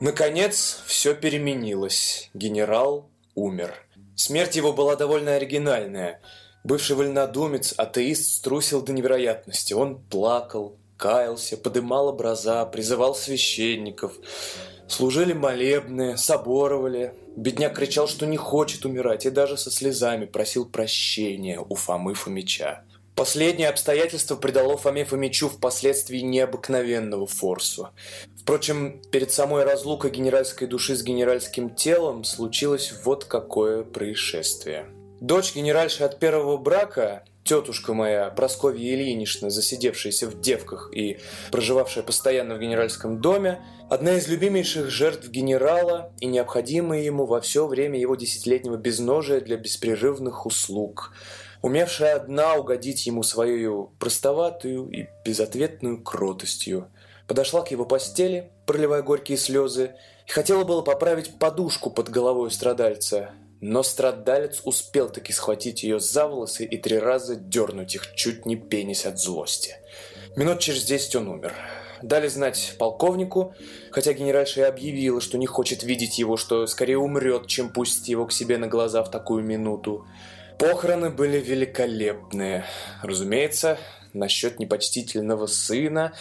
Наконец, 0.00 0.83
все 0.87 1.14
переменилось. 1.14 2.30
Генерал 2.35 3.11
умер. 3.35 3.75
Смерть 4.14 4.56
его 4.56 4.73
была 4.73 4.97
довольно 4.97 5.35
оригинальная. 5.37 6.21
Бывший 6.66 6.96
вольнодумец, 6.96 7.75
атеист, 7.76 8.38
струсил 8.38 8.82
до 8.82 8.92
невероятности. 8.92 9.73
Он 9.73 10.00
плакал, 10.00 10.75
каялся, 10.96 11.56
подымал 11.56 12.08
образа, 12.08 12.66
призывал 12.66 13.14
священников. 13.14 14.14
Служили 14.88 15.32
молебные, 15.32 16.16
соборовали. 16.16 17.14
Бедняк 17.37 17.76
кричал, 17.76 18.08
что 18.08 18.26
не 18.26 18.37
хочет 18.37 18.85
умирать, 18.85 19.26
и 19.26 19.30
даже 19.30 19.56
со 19.56 19.70
слезами 19.70 20.25
просил 20.25 20.66
прощения 20.66 21.61
у 21.61 21.76
Фомы 21.76 22.14
Фомича. 22.14 22.82
Последнее 23.14 23.68
обстоятельство 23.68 24.35
придало 24.35 24.76
Фоме 24.76 25.04
Фомичу 25.04 25.49
впоследствии 25.49 26.18
необыкновенного 26.18 27.28
форсу. 27.28 27.90
Впрочем, 28.40 29.00
перед 29.12 29.30
самой 29.30 29.62
разлукой 29.62 30.11
генеральской 30.11 30.66
души 30.66 30.96
с 30.96 31.04
генеральским 31.04 31.70
телом 31.70 32.25
случилось 32.25 32.92
вот 33.04 33.25
какое 33.25 33.85
происшествие. 33.85 34.87
Дочь 35.20 35.54
генеральши 35.54 36.04
от 36.04 36.18
первого 36.18 36.56
брака, 36.56 37.25
тетушка 37.44 37.94
моя, 37.94 38.30
Просковья 38.30 38.94
Ильинична, 38.94 39.50
засидевшаяся 39.50 40.26
в 40.28 40.40
девках 40.40 40.90
и 40.92 41.18
проживавшая 41.50 42.04
постоянно 42.04 42.54
в 42.54 42.61
генеральском 42.61 43.20
доме, 43.20 43.62
одна 43.88 44.14
из 44.14 44.28
любимейших 44.28 44.90
жертв 44.90 45.28
генерала 45.28 46.12
и 46.20 46.26
необходимая 46.26 47.00
ему 47.00 47.25
во 47.26 47.40
все 47.40 47.66
время 47.66 47.99
его 47.99 48.14
десятилетнего 48.14 48.76
безножия 48.76 49.40
для 49.40 49.56
беспрерывных 49.56 50.46
услуг– 50.46 51.12
умевшая 51.62 52.16
одна 52.16 52.54
угодить 52.54 53.06
ему 53.06 53.23
своей 53.23 53.68
простоватую 53.99 54.88
и 54.90 55.08
безответную 55.25 56.02
кротостью. 56.02 56.88
Подошла 57.26 57.62
к 57.62 57.73
его 57.73 57.85
постели, 57.85 58.52
проливая 58.66 59.02
горькие 59.02 59.37
слезы, 59.37 59.96
и 60.26 60.30
хотела 60.30 60.64
было 60.64 60.82
поправить 60.82 61.38
подушку 61.38 61.90
под 61.90 62.08
головой 62.08 62.50
страдальца, 62.52 63.30
но 63.60 63.82
страдалец 63.82 64.60
успел 64.64 65.08
таки 65.08 65.32
схватить 65.32 65.82
ее 65.82 66.00
за 66.00 66.26
волосы 66.26 66.64
и 66.64 66.76
три 66.76 66.98
раза 66.98 67.36
дернуть 67.36 67.94
их, 67.94 68.14
чуть 68.14 68.46
не 68.46 68.56
пенясь 68.56 69.06
от 69.06 69.18
злости. 69.18 69.76
Минут 70.36 70.60
через 70.60 70.84
десять 70.84 71.16
он 71.16 71.28
умер. 71.28 71.54
Дали 72.02 72.28
знать 72.28 72.75
полковнику, 72.78 73.54
хотя 73.90 74.12
генеральша 74.12 74.60
и 74.60 74.64
объявила, 74.64 75.20
что 75.20 75.38
не 75.38 75.46
хочет 75.46 75.82
видеть 75.82 76.18
его, 76.18 76.36
что 76.36 76.66
скорее 76.66 76.98
умрет, 76.98 77.46
чем 77.46 77.70
пустит 77.70 78.08
его 78.08 78.26
к 78.26 78.32
себе 78.32 78.58
на 78.58 78.66
глаза 78.66 79.02
в 79.02 79.10
такую 79.10 79.42
минуту. 79.42 80.06
Похороны 80.58 81.10
были 81.10 81.38
великолепные. 81.38 82.64
Разумеется, 83.02 83.78
насчет 84.12 84.58
непочтительного 84.58 85.46
сына, 85.46 86.12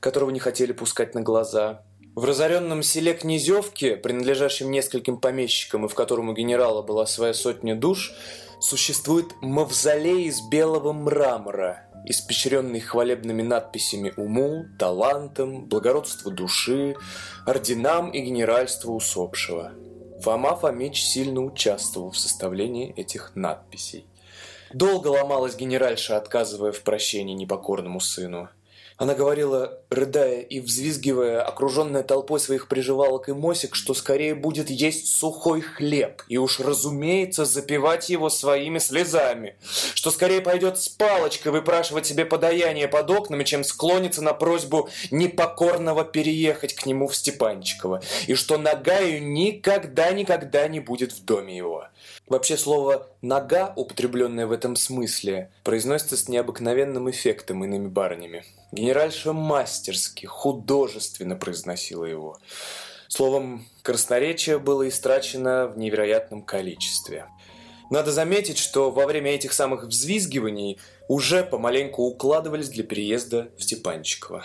которого 0.00 0.30
не 0.30 0.40
хотели 0.40 0.72
пускать 0.72 1.14
на 1.14 1.22
глаза. 1.22 1.82
В 2.14 2.24
разоренном 2.24 2.82
селе 2.82 3.14
Князевке, 3.14 3.96
принадлежащем 3.96 4.70
нескольким 4.70 5.16
помещикам 5.16 5.86
и 5.86 5.88
в 5.88 5.94
котором 5.94 6.28
у 6.28 6.34
генерала 6.34 6.82
была 6.82 7.06
своя 7.06 7.32
сотня 7.32 7.74
душ, 7.74 8.12
существует 8.60 9.28
мавзолей 9.40 10.26
из 10.26 10.42
белого 10.42 10.92
мрамора, 10.92 11.88
испещренный 12.04 12.80
хвалебными 12.80 13.40
надписями 13.40 14.12
уму, 14.18 14.66
талантам, 14.78 15.64
благородству 15.64 16.30
души, 16.30 16.96
орденам 17.46 18.10
и 18.10 18.20
генеральству 18.20 18.94
усопшего. 18.94 19.72
Фома 20.20 20.54
Фомич 20.54 21.02
сильно 21.02 21.42
участвовал 21.42 22.10
в 22.10 22.18
составлении 22.18 22.92
этих 22.94 23.32
надписей. 23.34 24.04
Долго 24.74 25.08
ломалась 25.08 25.56
генеральша, 25.56 26.18
отказывая 26.18 26.72
в 26.72 26.82
прощении 26.82 27.34
непокорному 27.34 28.00
сыну– 28.00 28.50
она 28.96 29.14
говорила, 29.14 29.80
рыдая 29.90 30.40
и 30.40 30.60
взвизгивая, 30.60 31.42
окруженная 31.42 32.02
толпой 32.02 32.40
своих 32.40 32.68
приживалок 32.68 33.28
и 33.28 33.32
мосик, 33.32 33.74
что 33.74 33.94
скорее 33.94 34.34
будет 34.34 34.70
есть 34.70 35.16
сухой 35.16 35.60
хлеб 35.60 36.22
и 36.28 36.38
уж, 36.38 36.60
разумеется, 36.60 37.44
запивать 37.44 38.10
его 38.10 38.30
своими 38.30 38.78
слезами, 38.78 39.56
что 39.94 40.10
скорее 40.10 40.40
пойдет 40.40 40.78
с 40.78 40.88
палочкой 40.88 41.52
выпрашивать 41.52 42.06
себе 42.06 42.24
подаяние 42.24 42.88
под 42.88 43.10
окнами, 43.10 43.44
чем 43.44 43.64
склонится 43.64 44.22
на 44.22 44.34
просьбу 44.34 44.88
непокорного 45.10 46.04
переехать 46.04 46.74
к 46.74 46.86
нему 46.86 47.08
в 47.08 47.16
Степанчиково, 47.16 48.02
и 48.26 48.34
что 48.34 48.58
нога 48.58 48.98
ее 48.98 49.20
никогда-никогда 49.20 50.68
не 50.68 50.80
будет 50.80 51.12
в 51.12 51.24
доме 51.24 51.56
его. 51.56 51.86
Вообще 52.28 52.56
слово 52.56 53.08
«нога», 53.20 53.72
употребленное 53.76 54.46
в 54.46 54.52
этом 54.52 54.76
смысле, 54.76 55.50
произносится 55.64 56.16
с 56.16 56.28
необыкновенным 56.28 57.10
эффектом 57.10 57.64
иными 57.64 57.88
барынями. 57.88 58.44
Генеральша 58.72 59.34
мастерски, 59.34 60.24
художественно 60.24 61.36
произносила 61.36 62.06
его. 62.06 62.38
Словом, 63.06 63.66
красноречие 63.82 64.58
было 64.58 64.88
истрачено 64.88 65.68
в 65.68 65.76
невероятном 65.76 66.42
количестве. 66.42 67.26
Надо 67.90 68.10
заметить, 68.10 68.56
что 68.56 68.90
во 68.90 69.04
время 69.04 69.34
этих 69.34 69.52
самых 69.52 69.84
взвизгиваний 69.84 70.80
уже 71.08 71.44
помаленьку 71.44 72.04
укладывались 72.04 72.70
для 72.70 72.84
переезда 72.84 73.50
в 73.58 73.62
Степанчиково. 73.62 74.42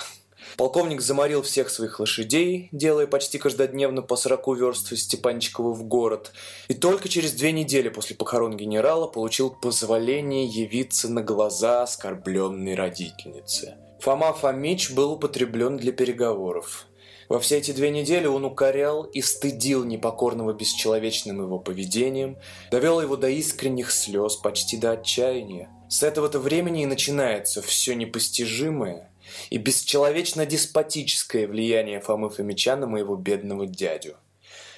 Полковник 0.57 0.99
заморил 0.99 1.41
всех 1.43 1.69
своих 1.69 2.01
лошадей, 2.01 2.67
делая 2.73 3.07
почти 3.07 3.37
каждодневно 3.37 4.01
по 4.01 4.17
40 4.17 4.57
верст 4.57 4.91
из 4.91 5.03
Степанчикова 5.03 5.71
в 5.71 5.83
город, 5.83 6.33
и 6.67 6.73
только 6.73 7.07
через 7.07 7.31
две 7.31 7.53
недели 7.53 7.87
после 7.87 8.17
похорон 8.17 8.57
генерала 8.57 9.07
получил 9.07 9.49
позволение 9.49 10.45
явиться 10.45 11.09
на 11.09 11.21
глаза 11.21 11.83
оскорбленной 11.83 12.75
родительницы. 12.75 13.77
Фома 13.99 14.31
Фомич 14.33 14.91
был 14.91 15.13
употреблен 15.13 15.77
для 15.77 15.91
переговоров. 15.91 16.85
Во 17.29 17.39
все 17.39 17.57
эти 17.57 17.71
две 17.71 17.89
недели 17.89 18.25
он 18.27 18.45
укорял 18.45 19.03
и 19.03 19.21
стыдил 19.21 19.83
непокорного 19.83 20.53
бесчеловечным 20.53 21.41
его 21.41 21.59
поведением, 21.59 22.37
довел 22.71 23.01
его 23.01 23.17
до 23.17 23.27
искренних 23.27 23.91
слез, 23.91 24.35
почти 24.35 24.77
до 24.77 24.91
отчаяния. 24.91 25.69
С 25.89 26.03
этого-то 26.03 26.39
времени 26.39 26.83
и 26.83 26.85
начинается 26.85 27.61
все 27.61 27.95
непостижимое 27.95 29.11
и 29.49 29.57
бесчеловечно-деспотическое 29.57 31.47
влияние 31.47 31.99
Фомы 31.99 32.29
Фомича 32.29 32.77
на 32.77 32.87
моего 32.87 33.15
бедного 33.15 33.65
дядю. 33.65 34.15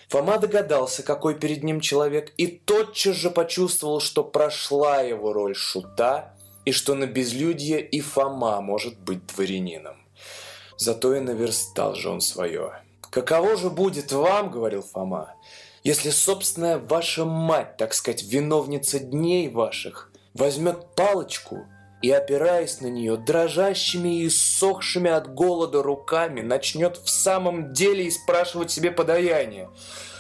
Фома 0.08 0.40
догадался, 0.40 1.04
какой 1.04 1.36
перед 1.36 1.64
ним 1.64 1.82
человек, 1.82 2.34
и 2.38 2.48
тотчас 2.48 3.16
же 3.16 3.30
почувствовал, 3.30 4.00
что 4.00 4.24
прошла 4.24 5.02
его 5.02 5.34
роль 5.34 5.54
шута, 5.54 6.34
и 6.70 6.72
что 6.72 6.94
на 6.94 7.08
безлюдье 7.08 7.82
и 7.82 8.00
Фома 8.00 8.62
может 8.62 9.00
быть 9.00 9.26
дворянином. 9.26 9.96
Зато 10.78 11.16
и 11.16 11.20
наверстал 11.20 11.96
же 11.96 12.10
он 12.10 12.22
свое. 12.22 12.84
«Каково 13.10 13.58
же 13.58 13.72
будет 13.72 14.12
вам,— 14.12 14.52
говорил 14.52 14.84
Фома,— 14.84 15.34
если 15.84 16.12
собственная 16.12 16.78
ваша 16.78 17.26
мать, 17.26 17.76
так 17.78 17.96
сказать, 17.96 18.22
виновница 18.22 19.00
дней 19.00 19.50
ваших, 19.50 20.12
возьмет 20.36 20.94
палочку 20.96 21.66
и, 22.04 22.12
опираясь 22.12 22.82
на 22.82 22.88
нее, 22.88 23.18
дрожащими 23.18 24.22
и 24.22 24.30
сохшими 24.30 25.10
от 25.10 25.34
голода 25.34 25.82
руками, 25.82 26.42
начнет 26.42 26.98
в 26.98 27.10
самом 27.10 27.74
деле 27.74 28.06
и 28.06 28.12
спрашивать 28.12 28.70
себе 28.70 28.92
подаяние. 28.92 29.72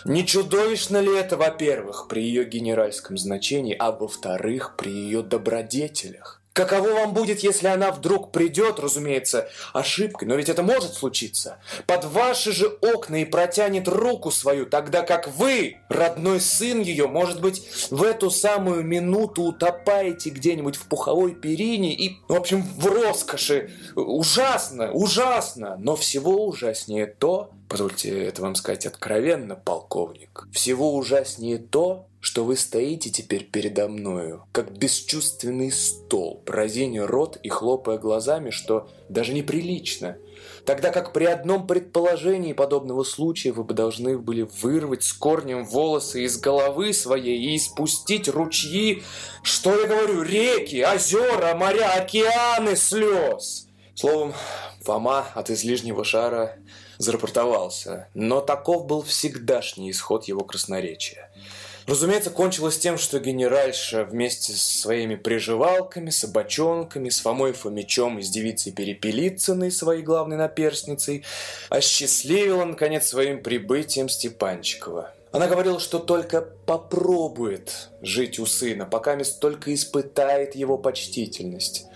Не 0.03 0.25
чудовищно 0.25 1.00
ли 1.00 1.15
это, 1.15 1.38
во-первых, 1.38 2.08
при 2.08 2.24
ее 2.24 2.46
генеральском 2.46 3.20
значении, 3.20 3.75
а 3.77 3.91
во-вторых, 3.91 4.75
при 4.77 4.89
ее 4.89 5.22
добродетелях? 5.22 6.38
Каково 6.60 6.89
вам 6.89 7.13
будет, 7.13 7.39
если 7.39 7.68
она 7.68 7.89
вдруг 7.89 8.34
придет, 8.34 8.82
разумеется, 8.82 9.48
ошибкой, 9.72 10.28
но 10.28 10.36
ведь 10.36 10.50
это 10.50 10.62
может 10.62 10.94
случиться, 10.94 11.60
под 11.88 12.04
ваши 12.04 12.51
же 12.51 12.68
окна 12.82 13.22
и 13.22 13.24
протянет 13.24 13.88
руку 13.88 14.30
свою, 14.30 14.66
тогда 14.66 15.04
как 15.04 15.30
вы, 15.30 15.78
родной 15.88 16.42
сын 16.42 16.82
ее, 16.82 17.08
может 17.08 17.39
быть, 17.39 17.63
в 17.92 18.04
эту 18.04 18.30
самую 18.30 18.84
минуту 18.84 19.44
утопаете 19.44 20.32
где-нибудь 20.32 20.75
в 20.75 20.89
пуховой 20.89 21.34
перине 21.34 21.94
и, 21.94 22.18
в 22.28 22.36
общем, 22.36 22.62
в 22.62 22.88
роскоши. 22.88 23.72
Ужасно, 23.96 24.92
ужасно, 24.92 25.78
но 25.80 25.96
всего 25.96 26.46
ужаснее 26.46 27.06
то, 27.06 27.51
позвольте 27.70 28.25
это 28.25 28.42
вам 28.42 28.56
сказать 28.56 28.86
откровенно, 28.86 29.56
полковник, 29.56 30.46
всего 30.51 30.94
ужаснее 30.94 31.58
то, 31.58 32.09
что 32.22 32.44
вы 32.44 32.58
стоите 32.58 33.10
теперь 33.10 33.46
передо 33.46 33.88
мною, 33.88 34.46
как 34.52 34.78
бесчувственный 34.78 35.72
стол, 35.72 36.44
разиня 36.46 37.08
рот 37.08 37.38
и 37.44 37.50
хлопая 37.50 37.98
глазами, 37.98 38.50
что 38.50 38.90
даже 39.08 39.34
неприлично, 39.34 40.18
тогда 40.66 40.92
как 40.92 41.14
при 41.14 41.26
одном 41.26 41.66
предположении 41.66 42.54
подобного 42.54 43.04
случая 43.04 43.54
вы 43.54 43.64
бы 43.64 43.74
должны 43.74 44.18
были 44.18 44.48
вырвать 44.62 45.04
с 45.04 45.14
корнем 45.14 45.66
волосы 45.66 46.26
из 46.26 46.38
головы 46.38 46.94
своей 46.94 47.40
и 47.40 47.56
испустить 47.56 48.28
ручьи, 48.28 49.04
что 49.42 49.80
я 49.80 49.88
говорю, 49.88 50.22
реки, 50.22 50.84
озера, 50.84 51.56
моря, 51.56 51.94
океаны 51.94 52.76
слез. 52.76 53.68
Словом, 53.96 54.34
Фома 54.82 55.28
от 55.36 55.50
излишнего 55.50 56.04
шара 56.04 56.56
зарапортовался, 56.98 58.08
но 58.14 58.42
таков 58.42 58.86
был 58.86 59.04
всегдашний 59.04 59.92
исход 59.92 60.26
его 60.26 60.42
красноречия. 60.42 61.30
Разумеется, 61.89 62.29
кончилось 62.29 62.77
тем, 62.77 63.00
что 63.00 63.17
генеральша 63.19 64.03
вместе 64.03 64.53
с 64.53 64.62
своими 64.62 65.15
приживалками, 65.15 66.12
собачонками, 66.12 67.10
с 67.10 67.19
Фомой 67.22 67.53
Фомичом 67.53 68.19
и 68.19 68.22
с 68.22 68.29
девицей 68.29 68.72
Перепелицыной, 68.72 69.72
своей 69.72 70.03
главной 70.03 70.38
наперстницей, 70.38 71.25
осчастливила, 71.69 72.63
наконец, 72.65 73.08
своим 73.08 73.41
прибытием 73.41 74.08
Степанчикова. 74.08 75.15
Она 75.31 75.48
говорила, 75.48 75.79
что 75.79 75.98
только 75.98 76.41
попробует 76.41 77.89
жить 78.03 78.38
у 78.38 78.46
сына, 78.46 78.86
пока 78.86 79.15
мест 79.15 79.39
только 79.39 79.74
испытает 79.74 80.53
его 80.53 80.77
почтительность. 80.77 81.88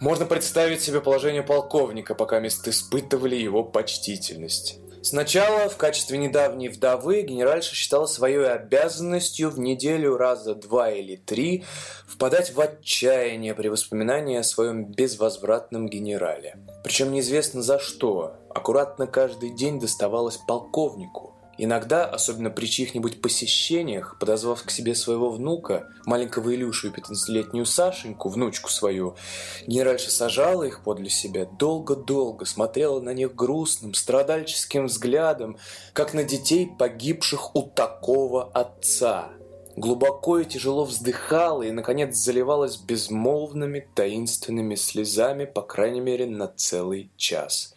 Можно 0.00 0.26
представить 0.26 0.82
себе 0.82 1.00
положение 1.00 1.44
полковника, 1.44 2.16
пока 2.16 2.40
мест 2.40 2.66
испытывали 2.66 3.36
его 3.36 3.62
почтительность. 3.62 4.80
Сначала 5.06 5.68
в 5.68 5.76
качестве 5.76 6.18
недавней 6.18 6.68
вдовы 6.68 7.22
генеральша 7.22 7.76
считала 7.76 8.06
своей 8.06 8.44
обязанностью 8.44 9.50
в 9.50 9.58
неделю 9.60 10.16
раза 10.16 10.56
два 10.56 10.90
или 10.90 11.14
три 11.14 11.64
впадать 12.08 12.52
в 12.52 12.60
отчаяние 12.60 13.54
при 13.54 13.68
воспоминании 13.68 14.36
о 14.36 14.42
своем 14.42 14.86
безвозвратном 14.86 15.88
генерале. 15.88 16.56
Причем 16.82 17.12
неизвестно 17.12 17.62
за 17.62 17.78
что. 17.78 18.34
Аккуратно 18.52 19.06
каждый 19.06 19.50
день 19.50 19.78
доставалось 19.78 20.38
полковнику. 20.38 21.35
Иногда, 21.58 22.04
особенно 22.04 22.50
при 22.50 22.66
чьих-нибудь 22.66 23.22
посещениях, 23.22 24.18
подозвав 24.18 24.62
к 24.62 24.70
себе 24.70 24.94
своего 24.94 25.30
внука, 25.30 25.88
маленького 26.04 26.54
Илюшу 26.54 26.88
и 26.88 26.90
15-летнюю 26.90 27.64
Сашеньку, 27.64 28.28
внучку 28.28 28.70
свою, 28.70 29.16
генеральша 29.66 30.10
сажала 30.10 30.64
их 30.64 30.82
подле 30.82 31.08
себя, 31.08 31.46
долго-долго 31.46 32.44
смотрела 32.44 33.00
на 33.00 33.14
них 33.14 33.34
грустным, 33.34 33.94
страдальческим 33.94 34.86
взглядом, 34.86 35.56
как 35.94 36.12
на 36.12 36.24
детей, 36.24 36.68
погибших 36.78 37.56
у 37.56 37.62
такого 37.62 38.44
отца. 38.44 39.30
Глубоко 39.76 40.38
и 40.38 40.44
тяжело 40.44 40.84
вздыхала 40.84 41.62
и, 41.62 41.70
наконец, 41.70 42.16
заливалась 42.16 42.76
безмолвными, 42.78 43.86
таинственными 43.94 44.74
слезами, 44.74 45.44
по 45.44 45.62
крайней 45.62 46.00
мере, 46.00 46.26
на 46.26 46.48
целый 46.48 47.10
час. 47.16 47.74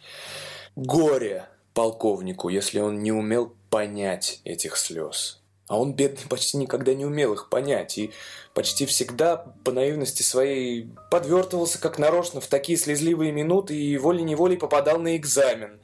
Горе 0.76 1.46
полковнику, 1.74 2.48
если 2.48 2.80
он 2.80 3.02
не 3.02 3.12
умел 3.12 3.54
понять 3.70 4.40
этих 4.44 4.76
слез. 4.76 5.40
А 5.70 5.78
он, 5.78 5.94
бедный, 5.94 6.26
почти 6.28 6.56
никогда 6.56 6.94
не 6.94 7.06
умел 7.06 7.32
их 7.32 7.48
понять 7.48 7.96
и 7.96 8.10
почти 8.54 8.86
всегда 8.86 9.36
по 9.64 9.70
наивности 9.70 10.24
своей 10.24 10.90
подвертывался 11.12 11.80
как 11.80 11.96
нарочно 11.96 12.40
в 12.40 12.48
такие 12.48 12.76
слезливые 12.76 13.30
минуты 13.30 13.76
и 13.76 13.96
волей-неволей 13.96 14.56
попадал 14.56 14.98
на 14.98 15.16
экзамен. 15.16 15.78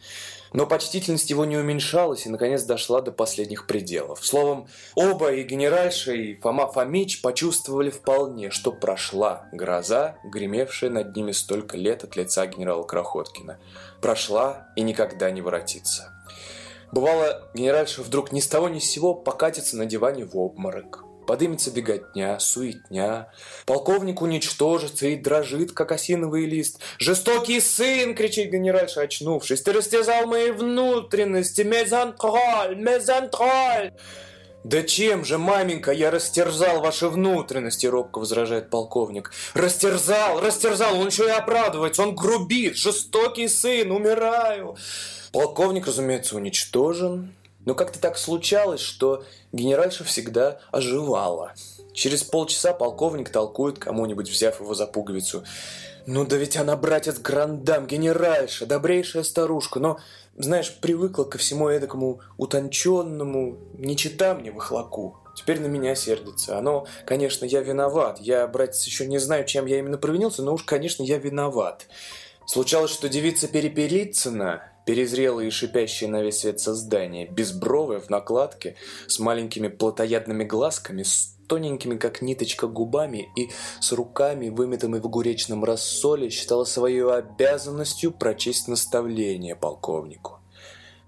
Но 0.52 0.66
почтительность 0.66 1.30
его 1.30 1.44
не 1.44 1.56
уменьшалась 1.56 2.26
и, 2.26 2.30
наконец, 2.30 2.64
дошла 2.64 3.00
до 3.00 3.12
последних 3.12 3.68
пределов. 3.68 4.26
Словом, 4.26 4.66
оба, 4.96 5.32
и 5.32 5.44
генеральша, 5.44 6.12
и 6.12 6.34
Фома 6.40 6.66
Фомич 6.66 7.20
почувствовали 7.20 7.90
вполне, 7.90 8.50
что 8.50 8.72
прошла 8.72 9.48
гроза, 9.52 10.16
гремевшая 10.24 10.90
над 10.90 11.14
ними 11.14 11.30
столько 11.30 11.76
лет 11.76 12.02
от 12.02 12.16
лица 12.16 12.46
генерала 12.46 12.82
Крохоткина. 12.82 13.60
Прошла 14.00 14.68
и 14.74 14.82
никогда 14.82 15.30
не 15.30 15.42
воротится. 15.42 16.15
Бывало, 16.96 17.46
генеральша 17.52 18.00
вдруг 18.00 18.32
ни 18.32 18.40
с 18.40 18.46
того 18.46 18.70
ни 18.70 18.78
с 18.78 18.90
сего 18.90 19.12
покатится 19.12 19.76
на 19.76 19.84
диване 19.84 20.24
в 20.24 20.34
обморок. 20.38 21.04
Подымется 21.26 21.70
беготня, 21.70 22.38
суетня. 22.38 23.30
Полковник 23.66 24.22
уничтожится 24.22 25.06
и 25.08 25.16
дрожит, 25.16 25.72
как 25.72 25.92
осиновый 25.92 26.46
лист. 26.46 26.80
«Жестокий 26.98 27.60
сын!»— 27.60 28.14
кричит 28.16 28.50
генеральша, 28.50 29.02
очнувшись. 29.02 29.60
«Ты 29.60 29.74
растязал 29.74 30.26
мои 30.26 30.50
внутренности! 30.50 31.60
Мезантроль! 31.60 32.76
Мезантроль!» 32.76 33.92
«Да 34.64 34.82
чем 34.82 35.26
же, 35.26 35.36
маменька, 35.36 35.92
я 35.92 36.10
растерзал 36.10 36.80
ваши 36.80 37.08
внутренности?»— 37.08 37.84
робко 37.88 38.20
возражает 38.20 38.70
полковник. 38.70 39.32
«Растерзал, 39.52 40.40
растерзал, 40.40 40.98
он 40.98 41.08
еще 41.08 41.26
и 41.26 41.30
оправдывается, 41.30 42.04
он 42.04 42.14
грубит, 42.14 42.74
жестокий 42.78 43.48
сын, 43.48 43.92
умираю!» 43.92 44.76
Полковник, 45.36 45.86
разумеется, 45.86 46.34
уничтожен, 46.34 47.34
но 47.66 47.74
как-то 47.74 48.00
так 48.00 48.16
случалось, 48.16 48.80
что 48.80 49.22
генеральша 49.52 50.02
всегда 50.02 50.60
оживала. 50.72 51.52
Через 51.92 52.22
полчаса 52.22 52.72
полковник 52.72 53.28
толкует 53.28 53.78
кому-нибудь, 53.78 54.30
взяв 54.30 54.62
его 54.62 54.72
за 54.72 54.86
пуговицу. 54.86 55.44
«Ну 56.06 56.24
да 56.24 56.38
ведь 56.38 56.56
она, 56.56 56.74
братец, 56.74 57.18
грандам, 57.18 57.86
генеральша, 57.86 58.64
добрейшая 58.64 59.24
старушка, 59.24 59.78
но, 59.78 59.98
знаешь, 60.38 60.74
привыкла 60.80 61.24
ко 61.24 61.36
всему 61.36 61.68
эдакому 61.68 62.20
утонченному, 62.38 63.58
не 63.76 63.94
чита 63.94 64.32
мне 64.32 64.50
выхлоку. 64.50 65.18
Теперь 65.36 65.60
на 65.60 65.66
меня 65.66 65.94
сердится. 65.96 66.56
Оно, 66.56 66.86
конечно, 67.04 67.44
я 67.44 67.60
виноват. 67.60 68.20
Я, 68.20 68.46
братец, 68.46 68.84
еще 68.84 69.06
не 69.06 69.18
знаю, 69.18 69.44
чем 69.44 69.66
я 69.66 69.80
именно 69.80 69.98
провинился, 69.98 70.42
но 70.42 70.54
уж, 70.54 70.62
конечно, 70.62 71.02
я 71.02 71.18
виноват. 71.18 71.88
Случалось, 72.46 72.90
что 72.90 73.10
девица 73.10 73.48
Перепелицына, 73.48 74.72
перезрелые 74.86 75.48
и 75.48 75.50
шипящие 75.50 76.08
на 76.08 76.22
весь 76.22 76.38
свет 76.38 76.60
создания, 76.60 77.26
безбровые 77.26 78.00
в 78.00 78.08
накладке, 78.08 78.76
с 79.08 79.18
маленькими 79.18 79.68
плотоядными 79.68 80.44
глазками, 80.44 81.02
с 81.02 81.36
тоненькими, 81.48 81.96
как 81.96 82.22
ниточка, 82.22 82.68
губами 82.68 83.28
и 83.36 83.50
с 83.80 83.92
руками, 83.92 84.48
выметыми 84.48 84.98
в 84.98 85.06
огуречном 85.06 85.64
рассоле, 85.64 86.30
считала 86.30 86.64
своей 86.64 87.04
обязанностью 87.04 88.12
прочесть 88.12 88.68
наставление 88.68 89.56
полковнику. 89.56 90.38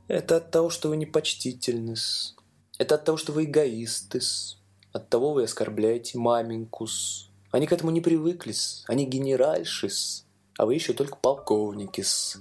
Это 0.09 0.37
от 0.37 0.51
того, 0.51 0.71
что 0.71 0.89
вы 0.89 0.97
непочтительны 0.97 1.93
-с. 1.93 2.35
Это 2.79 2.97
от 2.97 3.05
того, 3.05 3.17
что 3.17 3.33
вы 3.33 3.45
эгоисты 3.45 4.19
-с. 4.19 4.57
От 4.93 5.09
того 5.09 5.35
вы 5.35 5.45
оскорбляете 5.45 6.19
маменьку 6.19 6.85
-с. 6.85 7.29
Они 7.53 7.67
к 7.67 7.73
этому 7.73 7.93
не 7.93 8.01
привыкли 8.01 8.53
-с. 8.53 8.83
Они 8.89 9.07
генеральши 9.07 9.87
-с. 9.87 10.25
А 10.57 10.67
вы 10.67 10.75
еще 10.75 10.95
только 10.95 11.17
полковники 11.17 12.01
-с. 12.01 12.39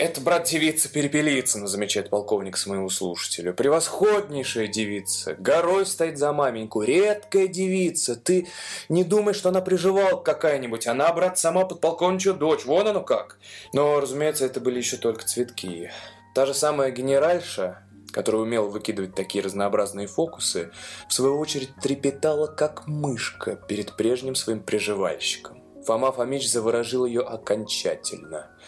«Это 0.00 0.22
брат 0.22 0.44
девица 0.44 0.88
Перепелицына», 0.88 1.66
замечает 1.66 2.08
полковник 2.08 2.56
своему 2.56 2.88
слушателю. 2.88 3.52
«Превосходнейшая 3.52 4.66
девица, 4.66 5.34
горой 5.34 5.84
стоит 5.84 6.16
за 6.16 6.32
маменьку, 6.32 6.80
редкая 6.80 7.48
девица. 7.48 8.16
Ты 8.16 8.48
не 8.88 9.04
думай, 9.04 9.34
что 9.34 9.50
она 9.50 9.60
приживал 9.60 10.22
какая-нибудь, 10.22 10.86
она, 10.86 11.12
брат, 11.12 11.38
сама 11.38 11.66
подполковничья 11.66 12.32
дочь, 12.32 12.64
вон 12.64 12.88
оно 12.88 13.02
как». 13.02 13.38
Но, 13.74 14.00
разумеется, 14.00 14.46
это 14.46 14.58
были 14.58 14.78
еще 14.78 14.96
только 14.96 15.26
цветки. 15.26 15.90
Та 16.34 16.46
же 16.46 16.54
самая 16.54 16.90
генеральша, 16.92 17.82
которая 18.10 18.40
умела 18.40 18.68
выкидывать 18.68 19.14
такие 19.14 19.44
разнообразные 19.44 20.06
фокусы, 20.06 20.70
в 21.10 21.12
свою 21.12 21.38
очередь 21.38 21.74
трепетала, 21.82 22.46
как 22.46 22.86
мышка 22.86 23.54
перед 23.54 23.98
прежним 23.98 24.34
своим 24.34 24.62
приживальщиком. 24.62 25.62
Фома 25.84 26.10
Фомич 26.10 26.50
заворожил 26.50 27.04
ее 27.04 27.20
окончательно– 27.20 28.46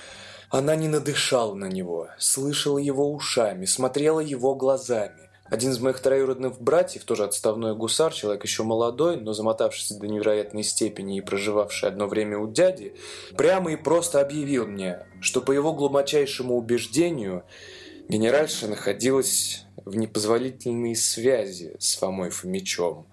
она 0.53 0.77
не 0.77 0.87
надышала 0.87 1.55
на 1.55 1.65
него, 1.65 2.09
слышала 2.19 2.77
его 2.77 3.11
ушами, 3.11 3.65
смотрела 3.65 4.21
его 4.21 4.55
глазами. 4.55 5.31
Один 5.47 5.71
из 5.71 5.81
моих 5.81 6.01
троюродных 6.01 6.61
братьев, 6.61 7.05
тоже 7.05 7.25
отставной 7.25 7.75
гусар, 7.75 8.13
человек 8.13 8.45
еще 8.45 8.63
молодой, 8.63 9.17
но 9.17 9.33
замотавшийся 9.33 9.99
до 9.99 10.09
невероятной 10.09 10.63
степени 10.63 11.17
и 11.17 11.21
проживавший 11.23 11.89
одно 11.89 12.07
время 12.07 12.37
у 12.39 12.51
дяди, 12.51 12.95
прямо 13.37 13.73
и 13.73 13.77
просто 13.77 14.21
объявил 14.21 14.67
мне, 14.67 15.07
что 15.23 15.41
по 15.41 15.53
его 15.53 15.73
глубочайшему 15.73 16.55
убеждению 16.55 17.45
генеральша 18.09 18.69
находилась 18.69 19.65
в 19.87 19.97
непозволительной 19.97 20.97
связи 20.97 21.77
с 21.79 21.97
Фомой 21.97 22.29
Фомичом. 22.29 23.07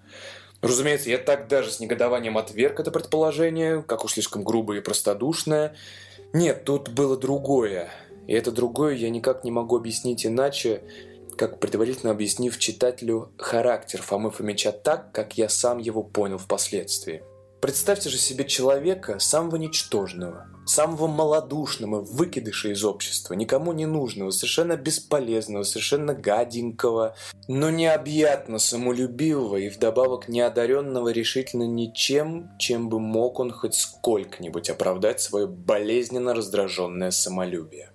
Разумеется, 0.62 1.10
я 1.10 1.18
так 1.18 1.48
даже 1.48 1.72
с 1.72 1.80
негодованием 1.80 2.38
отверг 2.38 2.82
это 2.82 2.92
предположение, 2.92 3.82
как 3.82 4.04
уж 4.04 4.14
слишком 4.14 4.44
грубое 4.44 4.80
и 4.80 4.84
простодушное. 4.84 5.76
Нет, 6.34 6.66
тут 6.66 6.90
было 6.90 7.18
другое. 7.18 7.90
И 8.28 8.34
это 8.34 8.52
другое 8.52 8.96
я 8.96 9.10
никак 9.10 9.44
не 9.44 9.52
могу 9.52 9.76
объяснить 9.76 10.26
иначе, 10.26 10.84
как 11.36 11.60
предварительно 11.60 12.12
объяснив 12.12 12.58
читателю 12.58 13.32
характер 13.38 14.02
Фомы 14.02 14.30
Фомича 14.30 14.72
так, 14.72 15.12
как 15.12 15.38
я 15.38 15.50
сам 15.50 15.80
его 15.80 16.04
понял 16.04 16.38
впоследствии. 16.38 17.24
Представьте 17.62 18.10
же 18.10 18.18
себе 18.18 18.46
человека 18.46 19.20
самого 19.20 19.58
ничтожного, 19.58 20.48
самого 20.66 21.08
малодушного, 21.08 22.00
выкидыша 22.00 22.70
из 22.70 22.86
общества, 22.86 23.34
никому 23.34 23.74
не 23.74 23.86
нужного, 23.86 24.32
совершенно 24.32 24.78
бесполезного, 24.78 25.64
совершенно 25.64 26.14
гаденького, 26.14 27.16
но 27.50 27.70
необъятно 27.70 28.60
самолюбивого 28.60 29.58
и 29.58 29.68
вдобавок 29.68 30.30
неодаренного 30.30 31.10
решительно 31.10 31.64
ничем, 31.64 32.50
чем 32.60 32.88
бы 32.88 33.02
мог 33.02 33.40
он 33.42 33.52
хоть 33.52 33.76
сколько-нибудь 33.76 34.70
оправдать 34.70 35.20
свое 35.20 35.46
болезненно 35.46 36.34
раздраженное 36.34 37.12
самолюбие. 37.12 37.90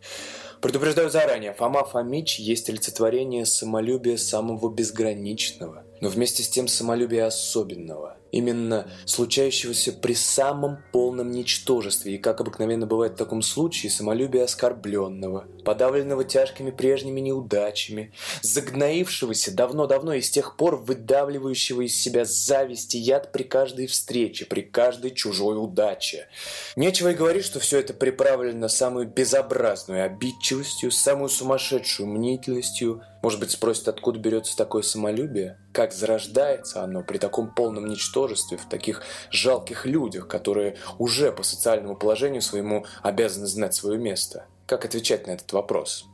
Предупреждаю 0.60 1.10
заранее, 1.10 1.52
Фома 1.54 1.84
Фомич 1.84 2.38
есть 2.38 2.68
олицетворение 2.68 3.46
самолюбия 3.46 4.16
самого 4.16 4.70
безграничного, 4.70 5.83
но 6.00 6.08
вместе 6.08 6.42
с 6.42 6.48
тем 6.48 6.68
самолюбия 6.68 7.26
особенного– 7.26 8.16
именно 8.34 8.90
случающегося 9.04 9.92
при 9.92 10.14
самом 10.14 10.78
полном 10.92 11.30
ничтожестве 11.30 12.14
и, 12.14 12.18
как 12.18 12.40
обыкновенно 12.40 12.84
бывает 12.84 13.12
в 13.12 13.16
таком 13.16 13.42
случае, 13.42 13.90
самолюбие 13.90 14.42
оскорбленного, 14.42 15.46
подавленного 15.64 16.24
тяжкими 16.24 16.72
прежними 16.72 17.20
неудачами, 17.20 18.12
загноившегося 18.42 19.54
давно-давно 19.54 20.14
и 20.14 20.20
с 20.20 20.30
тех 20.30 20.56
пор 20.56 20.76
выдавливающего 20.76 21.82
из 21.82 21.94
себя 21.94 22.24
зависть 22.24 22.96
и 22.96 22.98
яд 22.98 23.30
при 23.30 23.44
каждой 23.44 23.86
встрече, 23.86 24.46
при 24.46 24.62
каждой 24.62 25.12
чужой 25.12 25.56
удаче. 25.56 26.26
Нечего 26.74 27.12
и 27.12 27.14
говорить, 27.14 27.44
что 27.44 27.60
все 27.60 27.78
это 27.78 27.94
приправлено 27.94 28.68
самую 28.68 29.06
безобразную 29.06 30.04
обидчивостью, 30.04 30.90
самую 30.90 31.28
сумасшедшую 31.28 32.08
мнительностью– 32.08 33.02
может 33.24 33.40
быть, 33.40 33.52
спросят, 33.52 33.88
откуда 33.88 34.18
берется 34.18 34.54
такое 34.54 34.82
самолюбие? 34.82 35.56
Как 35.74 35.92
зарождается 35.92 36.84
оно 36.84 37.02
при 37.02 37.18
таком 37.18 37.52
полном 37.52 37.86
ничтожестве, 37.86 38.56
в 38.56 38.68
таких 38.68 39.02
жалких 39.32 39.86
людях, 39.86 40.28
которые 40.28 40.76
уже 41.00 41.32
по 41.32 41.42
социальному 41.42 41.96
положению 41.96 42.42
своему 42.42 42.86
обязаны 43.02 43.48
знать 43.48 43.74
свое 43.74 43.98
место? 43.98 44.46
Как 44.66 44.84
отвечать 44.84 45.26
на 45.26 45.32
этот 45.32 45.52
вопрос? 45.52 46.06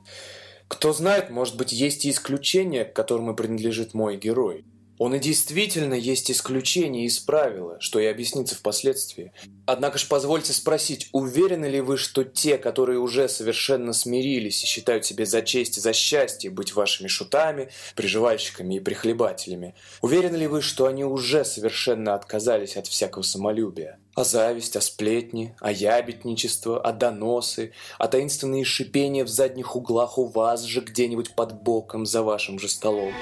Кто 0.66 0.94
знает, 0.94 1.29
может 1.29 1.59
быть, 1.59 1.73
есть 1.73 2.07
и 2.07 2.11
исключение, 2.11 2.87
к 2.87 2.94
которому 2.94 3.37
принадлежит 3.37 3.92
мой 3.92 4.16
герой. 4.16 4.64
Он 5.01 5.15
и 5.15 5.19
действительно 5.19 5.95
есть 5.95 6.31
исключение 6.31 7.07
из 7.07 7.19
правила, 7.19 7.79
что 7.81 7.99
и 7.99 8.05
объяснится 8.05 8.55
впоследствии. 8.55 9.33
Однако 9.65 9.97
же 9.97 10.05
позвольте 10.07 10.53
спросить, 10.53 11.09
уверены 11.13 11.65
ли 11.65 11.81
вы, 11.81 11.97
что 11.97 12.23
те, 12.23 12.59
которые 12.59 12.99
уже 12.99 13.27
совершенно 13.31 13.95
смирились 13.95 14.63
и 14.63 14.67
считают 14.67 15.07
себе 15.07 15.25
за 15.25 15.41
честь 15.41 15.79
и 15.79 15.81
за 15.81 15.95
счастье 15.95 16.51
быть 16.51 16.75
вашими 16.75 17.09
шутами, 17.09 17.71
приживальщиками 17.97 18.75
и 18.75 18.81
прихлебателями, 18.81 19.75
уверены 20.03 20.37
ли 20.37 20.47
вы, 20.47 20.61
что 20.61 20.85
они 20.85 21.03
уже 21.03 21.47
совершенно 21.47 22.15
отказались 22.15 22.77
от 22.77 22.87
всякого 22.87 23.23
самолюбия? 23.23 23.99
А 24.17 24.25
зависть, 24.25 24.77
а 24.77 24.83
сплетни, 24.83 25.57
а 25.61 25.73
ябедничество, 25.73 26.79
а 26.79 26.93
доносы, 26.93 27.73
а 27.99 28.07
таинственные 28.07 28.65
шипения 28.65 29.25
в 29.25 29.29
задних 29.29 29.77
углах 29.77 30.19
у 30.19 30.27
вас 30.27 30.65
же 30.65 30.83
где-нибудь 30.83 31.35
под 31.35 31.63
боком 31.63 32.05
за 32.05 32.23
вашим 32.23 32.59
же 32.59 32.69
столом. 32.69 33.15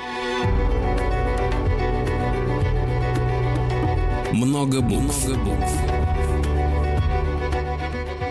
Много 4.32 4.82
букв. 4.82 5.26
Много 5.26 5.40
букв. 5.42 5.72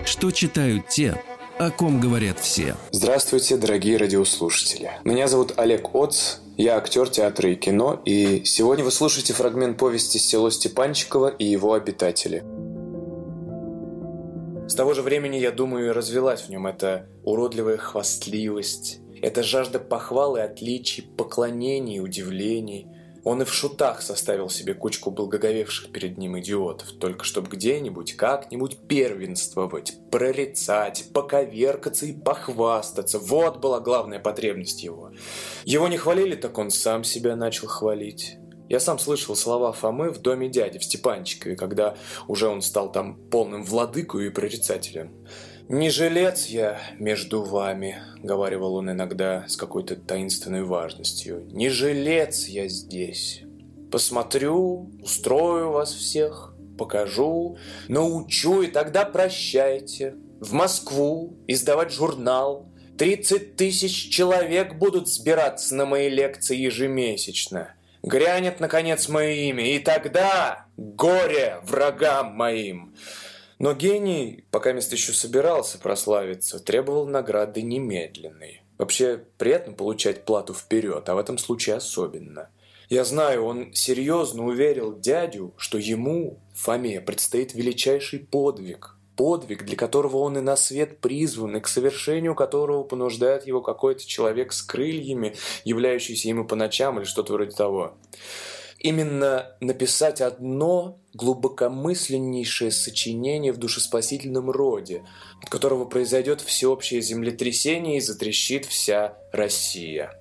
Что 0.06 0.30
читают 0.32 0.88
те, 0.88 1.20
о 1.58 1.72
ком 1.72 2.00
говорят 2.00 2.40
все. 2.40 2.76
Здравствуйте, 2.92 3.58
дорогие 3.58 3.98
радиослушатели. 3.98 4.92
Меня 5.04 5.28
зовут 5.28 5.54
Олег 5.58 5.96
Оц, 5.96 6.38
я 6.56 6.78
актер 6.78 7.10
театра 7.10 7.50
и 7.50 7.56
кино, 7.56 8.00
и 8.06 8.44
сегодня 8.46 8.86
вы 8.86 8.92
слушаете 8.92 9.34
фрагмент 9.34 9.80
повести 9.80 10.20
«Село 10.20 10.52
Степанчикова 10.52 11.30
и 11.30 11.46
его 11.46 11.74
обитатели». 11.74 12.44
С 14.68 14.76
того 14.76 14.94
же 14.94 15.02
времени, 15.02 15.38
я 15.38 15.52
думаю, 15.52 15.94
развелась 15.94 16.42
в 16.42 16.50
нем 16.50 16.68
эта 16.68 17.08
уродливая 17.24 17.78
хвастливость, 17.78 19.00
эта 19.22 19.42
жажда 19.42 19.80
похвалы, 19.80 20.42
отличий, 20.42 21.04
поклонений, 21.18 22.02
удивлений– 22.02 22.88
он 23.28 23.42
и 23.42 23.46
в 23.46 23.54
шутах 23.54 24.02
составил 24.02 24.50
себе 24.50 24.74
кучку 24.74 25.12
благоговевших 25.12 25.92
перед 25.92 26.18
ним 26.18 26.40
идиотов, 26.40 26.94
только 26.94 27.26
чтобы 27.26 27.50
где-нибудь, 27.50 28.16
как-нибудь 28.16 28.78
первенствовать, 28.88 29.98
прорицать, 30.10 31.12
поковеркаться 31.14 32.06
и 32.06 32.14
похвастаться. 32.14 33.20
Вот 33.20 33.58
была 33.58 33.82
главная 33.82 34.20
потребность 34.20 34.82
его. 34.82 35.12
Его 35.66 35.90
не 35.90 35.98
хвалили, 35.98 36.36
так 36.36 36.58
он 36.58 36.72
сам 36.72 37.04
себя 37.04 37.36
начал 37.36 37.68
хвалить. 37.68 38.38
Я 38.70 38.80
сам 38.80 38.98
слышал 38.98 39.36
слова 39.36 39.74
Фомы 39.74 40.12
в 40.12 40.20
доме 40.22 40.48
дяди 40.48 40.80
в 40.80 40.86
Степанчикове, 40.86 41.58
когда 41.58 41.98
уже 42.30 42.48
он 42.48 42.62
стал 42.62 42.94
там 42.94 43.18
полным 43.30 43.66
владыку 43.66 44.22
и 44.22 44.30
прорицателем. 44.30 45.12
«Не 45.70 45.90
жилец 45.90 46.46
я 46.46 46.80
между 46.98 47.44
вами»,— 47.44 48.02
говорил 48.24 48.76
он 48.76 48.90
иногда 48.90 49.44
с 49.50 49.58
какой-то 49.58 49.98
таинственной 49.98 50.64
важностью. 50.64 51.46
«Не 51.52 51.68
жилец 51.68 52.48
я 52.48 52.70
здесь. 52.70 53.42
Посмотрю, 53.92 54.90
устрою 55.02 55.72
вас 55.72 55.92
всех, 55.92 56.56
покажу, 56.78 57.58
научу, 57.90 58.62
и 58.62 58.68
тогда 58.68 59.04
прощайте. 59.04 60.16
В 60.40 60.54
Москву 60.54 61.38
издавать 61.48 61.92
журнал. 61.92 62.70
Тридцать 62.98 63.58
тысяч 63.58 64.10
человек 64.10 64.76
будут 64.76 65.10
сбираться 65.10 65.76
на 65.76 65.86
мои 65.86 66.08
лекции 66.08 66.56
ежемесячно. 66.56 67.74
Грянет, 68.04 68.62
наконец, 68.62 69.10
мое 69.10 69.32
имя, 69.32 69.76
и 69.76 69.80
тогда 69.80 70.68
горе 70.78 71.58
врагам 71.64 72.32
моим». 72.36 72.96
Но 73.60 73.74
гений, 73.74 74.44
пока 74.52 74.72
место 74.72 74.96
еще 74.96 75.14
собирался 75.14 75.80
прославиться, 75.80 76.60
требовал 76.60 77.08
награды 77.08 77.64
немедленной. 77.64 78.62
Вообще, 78.78 79.24
приятно 79.38 79.74
получать 79.74 80.26
плату 80.26 80.54
вперед, 80.54 81.10
а 81.10 81.16
в 81.16 81.18
этом 81.18 81.40
случае 81.40 81.78
особенно. 81.78 82.50
Я 82.90 83.04
знаю, 83.04 83.44
он 83.44 83.74
серьезно 83.74 84.46
уверил 84.46 84.98
дядю, 84.98 85.54
что 85.58 85.78
ему, 85.78 86.40
Фоме, 86.54 87.02
предстоит 87.02 87.54
величайший 87.54 88.20
подвиг. 88.20 88.96
Подвиг, 89.16 89.66
для 89.66 89.76
которого 89.76 90.18
он 90.18 90.38
и 90.38 90.42
на 90.42 90.56
свет 90.56 91.00
призван, 91.00 91.58
и 91.58 91.60
к 91.60 91.68
совершению 91.68 92.36
которого 92.36 92.84
понуждает 92.84 93.48
его 93.48 93.62
какой-то 93.62 94.06
человек 94.06 94.54
с 94.54 94.62
крыльями, 94.62 95.36
являющийся 95.64 96.30
ему 96.30 96.46
по 96.46 96.56
ночам 96.56 97.00
или 97.00 97.06
что-то 97.06 97.34
вроде 97.34 97.56
того 97.56 97.98
именно 98.80 99.56
написать 99.60 100.22
одно 100.22 101.00
глубокомысленнейшее 101.14 102.72
сочинение 102.72 103.52
в 103.52 103.58
душеспасительном 103.58 104.52
роде, 104.52 105.04
от 105.42 105.50
которого 105.50 105.86
произойдет 105.86 106.42
всеобщее 106.42 107.02
землетрясение 107.02 107.98
и 107.98 108.02
затрещит 108.02 108.66
вся 108.66 109.18
Россия. 109.32 110.12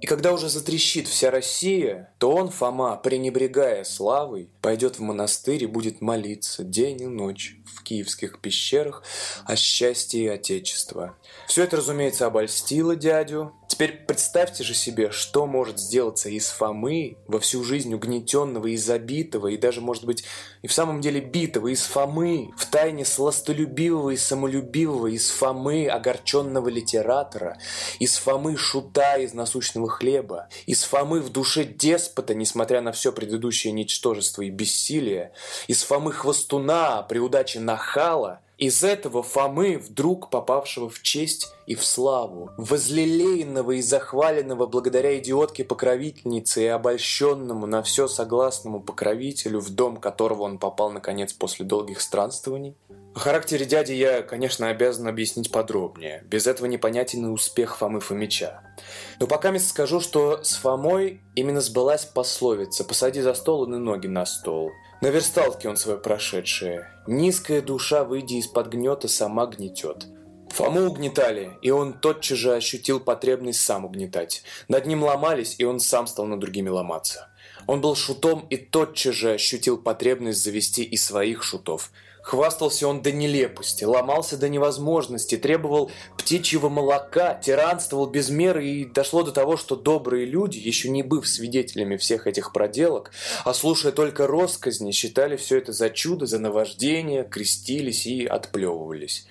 И 0.00 0.06
когда 0.06 0.32
уже 0.32 0.48
затрещит 0.48 1.08
вся 1.08 1.30
Россия, 1.30 2.14
то 2.18 2.32
он, 2.32 2.48
Фома, 2.48 2.96
пренебрегая 2.96 3.84
славой, 3.84 4.48
пойдет 4.62 4.98
в 4.98 5.02
монастырь 5.02 5.62
и 5.62 5.66
будет 5.66 6.00
молиться 6.00 6.64
день 6.64 7.02
и 7.02 7.06
ночь 7.06 7.56
в 7.66 7.82
киевских 7.82 8.40
пещерах 8.40 9.02
о 9.44 9.56
счастье 9.56 10.32
Отечества. 10.32 11.18
Все 11.46 11.64
это, 11.64 11.76
разумеется, 11.76 12.26
обольстило 12.26 12.96
дядю, 12.96 13.52
Теперь 13.80 14.04
представьте 14.06 14.62
же 14.62 14.74
себе, 14.74 15.10
что 15.10 15.46
может 15.46 15.78
сделаться 15.78 16.28
из 16.28 16.48
Фомы, 16.48 17.16
во 17.26 17.40
всю 17.40 17.64
жизнь 17.64 17.94
угнетенного 17.94 18.66
и 18.66 18.76
забитого, 18.76 19.46
и 19.46 19.56
даже, 19.56 19.80
может 19.80 20.04
быть, 20.04 20.22
и 20.60 20.66
в 20.66 20.72
самом 20.74 21.00
деле 21.00 21.22
битого, 21.22 21.68
из 21.68 21.84
Фомы, 21.84 22.50
в 22.58 22.66
тайне 22.66 23.06
сластолюбивого 23.06 24.10
и 24.10 24.18
самолюбивого, 24.18 25.06
из 25.06 25.30
Фомы 25.30 25.86
огорченного 25.86 26.68
литератора, 26.68 27.56
из 27.98 28.18
Фомы 28.18 28.58
шута 28.58 29.16
из 29.16 29.32
насущного 29.32 29.88
хлеба, 29.88 30.50
из 30.66 30.82
Фомы 30.82 31.22
в 31.22 31.30
душе 31.30 31.64
деспота, 31.64 32.34
несмотря 32.34 32.82
на 32.82 32.92
все 32.92 33.12
предыдущее 33.12 33.72
ничтожество 33.72 34.42
и 34.42 34.50
бессилие, 34.50 35.32
из 35.68 35.84
Фомы 35.84 36.12
хвостуна 36.12 37.02
при 37.08 37.18
удаче 37.18 37.60
нахала– 37.60 38.40
Из 38.60 38.84
этого 38.84 39.22
Фомы, 39.22 39.78
вдруг 39.78 40.28
попавшего 40.28 40.90
в 40.90 41.00
честь 41.00 41.50
и 41.66 41.74
в 41.74 41.82
славу, 41.82 42.50
возлелеянного 42.58 43.72
и 43.72 43.80
захваленного 43.80 44.66
благодаря 44.66 45.18
идиотке-покровительнице 45.18 46.64
и 46.64 46.66
обольщенному 46.66 47.64
на 47.64 47.82
все 47.82 48.06
согласному 48.06 48.80
покровителю, 48.80 49.60
в 49.60 49.70
дом 49.70 49.96
которого 49.96 50.42
он 50.42 50.58
попал, 50.58 50.90
наконец, 50.90 51.32
после 51.32 51.64
долгих 51.64 52.02
странствований, 52.02 52.76
о 53.14 53.18
характере 53.18 53.64
дяди 53.64 53.92
я, 53.92 54.22
конечно, 54.22 54.68
обязан 54.68 55.08
объяснить 55.08 55.50
подробнее. 55.50 56.22
Без 56.26 56.46
этого 56.46 56.66
непонятен 56.66 57.26
и 57.26 57.30
успех 57.30 57.78
Фомы 57.78 58.00
Фомича. 58.00 58.62
Но 59.18 59.26
пока 59.26 59.50
я 59.50 59.58
скажу, 59.58 60.00
что 60.00 60.44
с 60.44 60.54
Фомой 60.56 61.20
именно 61.34 61.62
сбылась 61.62 62.04
пословица 62.04 62.84
«посади 62.84 63.20
за 63.20 63.32
стол, 63.34 63.64
и 63.64 63.68
ноги 63.78 64.06
на 64.06 64.26
стол». 64.26 64.70
Наверстал-таки 65.00 65.66
он 65.66 65.76
свое 65.76 65.98
прошедшее. 65.98 66.90
Низкая 67.06 67.62
душа, 67.62 68.04
выйдя 68.04 68.34
из-под 68.36 68.68
гнета, 68.68 69.08
сама 69.08 69.46
гнетет. 69.46 70.06
Фому 70.50 70.82
угнетали, 70.82 71.52
и 71.62 71.70
он 71.70 71.94
тотчас 71.94 72.36
же 72.38 72.54
ощутил 72.54 73.00
потребность 73.00 73.60
сам 73.60 73.84
угнетать. 73.84 74.42
Над 74.68 74.86
ним 74.86 75.04
ломались, 75.04 75.54
и 75.58 75.64
он 75.64 75.80
сам 75.80 76.06
стал 76.06 76.26
над 76.26 76.40
другими 76.40 76.68
ломаться. 76.68 77.28
Он 77.66 77.80
был 77.80 77.94
шутом 77.94 78.46
и 78.50 78.56
тотчас 78.56 79.14
же 79.14 79.32
ощутил 79.32 79.78
потребность 79.78 80.42
завести 80.42 80.82
и 80.82 80.96
своих 80.96 81.42
шутов– 81.42 81.92
Хвастался 82.30 82.86
он 82.86 83.02
до 83.02 83.10
нелепости, 83.10 83.82
ломался 83.82 84.36
до 84.36 84.48
невозможности, 84.48 85.36
требовал 85.36 85.90
птичьего 86.16 86.68
молока, 86.68 87.34
тиранствовал 87.34 88.06
без 88.06 88.30
меры 88.30 88.64
и 88.68 88.84
дошло 88.84 89.24
до 89.24 89.32
того, 89.32 89.56
что 89.56 89.74
добрые 89.74 90.26
люди, 90.26 90.56
еще 90.56 90.90
не 90.90 91.02
быв 91.02 91.26
свидетелями 91.26 91.96
всех 91.96 92.28
этих 92.28 92.52
проделок, 92.52 93.10
а 93.44 93.52
слушая 93.52 93.90
только 93.90 94.28
росказни, 94.28 94.92
считали 94.92 95.34
все 95.34 95.58
это 95.58 95.72
за 95.72 95.90
чудо, 95.90 96.26
за 96.26 96.38
наваждение, 96.38 97.24
крестились 97.24 98.06
и 98.06 98.26
отплевывались. 98.26 99.26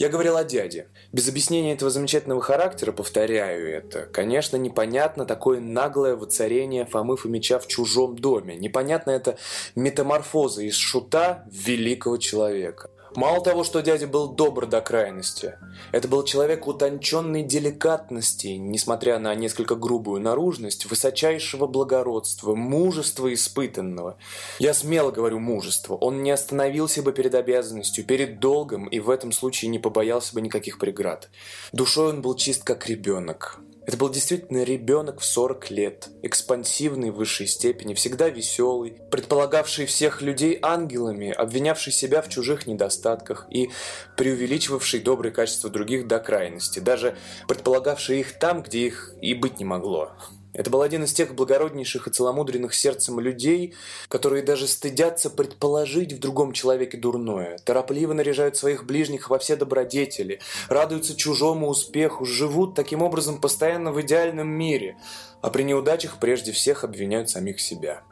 Я 0.00 0.08
говорил 0.08 0.38
о 0.38 0.44
дяде. 0.44 0.88
Без 1.12 1.28
объяснения 1.28 1.74
этого 1.74 1.90
замечательного 1.90 2.40
характера, 2.40 2.90
повторяю 2.90 3.68
это, 3.68 4.06
конечно, 4.06 4.56
непонятно 4.56 5.26
такое 5.26 5.60
наглое 5.60 6.16
воцарение 6.16 6.86
Фомы 6.86 7.18
Фомича 7.18 7.58
в 7.58 7.66
чужом 7.66 8.16
доме. 8.18 8.56
Непонятно 8.56 9.10
это 9.10 9.36
метаморфоза 9.74 10.62
из 10.62 10.74
шута 10.74 11.44
в 11.50 11.54
великого 11.54 12.16
человека. 12.16 12.88
Мало 13.16 13.42
того, 13.42 13.64
что 13.64 13.80
дядя 13.80 14.06
был 14.06 14.28
добр 14.28 14.66
до 14.66 14.80
крайности, 14.80 15.58
это 15.92 16.06
был 16.06 16.24
человек 16.24 16.66
утонченной 16.66 17.42
деликатности, 17.42 18.48
несмотря 18.48 19.18
на 19.18 19.34
несколько 19.34 19.74
грубую 19.74 20.20
наружность, 20.20 20.86
высочайшего 20.86 21.66
благородства, 21.66 22.54
мужества 22.54 23.32
испытанного. 23.32 24.16
Я 24.58 24.74
смело 24.74 25.10
говорю 25.10 25.40
мужество. 25.40 25.94
Он 25.94 26.22
не 26.22 26.30
остановился 26.30 27.02
бы 27.02 27.12
перед 27.12 27.34
обязанностью, 27.34 28.04
перед 28.04 28.38
долгом, 28.38 28.86
и 28.86 29.00
в 29.00 29.10
этом 29.10 29.32
случае 29.32 29.70
не 29.70 29.78
побоялся 29.78 30.34
бы 30.34 30.40
никаких 30.40 30.78
преград. 30.78 31.30
Душой 31.72 32.10
он 32.10 32.22
был 32.22 32.34
чист, 32.34 32.64
как 32.64 32.86
ребенок. 32.86 33.60
Это 33.90 33.96
был 33.96 34.08
действительно 34.08 34.62
ребенок 34.62 35.18
в 35.18 35.24
40 35.24 35.72
лет, 35.72 36.10
экспансивный 36.22 37.10
в 37.10 37.16
высшей 37.16 37.48
степени, 37.48 37.94
всегда 37.94 38.28
веселый, 38.28 38.92
предполагавший 39.10 39.86
всех 39.86 40.22
людей 40.22 40.60
ангелами, 40.62 41.32
обвинявший 41.32 41.92
себя 41.92 42.22
в 42.22 42.28
чужих 42.28 42.68
недостатках 42.68 43.48
и 43.50 43.70
преувеличивавший 44.16 45.00
добрые 45.00 45.32
качества 45.32 45.70
других 45.70 46.06
до 46.06 46.20
крайности, 46.20 46.78
даже 46.78 47.16
предполагавший 47.48 48.20
их 48.20 48.38
там, 48.38 48.62
где 48.62 48.86
их 48.86 49.12
и 49.20 49.34
быть 49.34 49.58
не 49.58 49.64
могло. 49.64 50.12
Это 50.52 50.68
был 50.70 50.82
один 50.82 51.04
из 51.04 51.12
тех 51.12 51.34
благороднейших 51.34 52.08
и 52.08 52.10
целомудренных 52.10 52.74
сердцем 52.74 53.20
людей, 53.20 53.74
которые 54.08 54.42
даже 54.42 54.66
стыдятся 54.66 55.30
предположить 55.30 56.12
в 56.12 56.18
другом 56.18 56.52
человеке 56.52 56.98
дурное, 56.98 57.58
торопливо 57.64 58.12
наряжают 58.12 58.56
своих 58.56 58.84
ближних 58.84 59.30
во 59.30 59.38
все 59.38 59.54
добродетели, 59.56 60.40
радуются 60.68 61.16
чужому 61.16 61.68
успеху, 61.68 62.24
живут 62.24 62.74
таким 62.74 63.02
образом 63.02 63.40
постоянно 63.40 63.92
в 63.92 64.00
идеальном 64.00 64.48
мире, 64.48 64.96
а 65.40 65.50
при 65.50 65.62
неудачах 65.62 66.18
прежде 66.18 66.52
всех 66.52 66.82
обвиняют 66.82 67.30
самих 67.30 67.60
себя. 67.60 68.02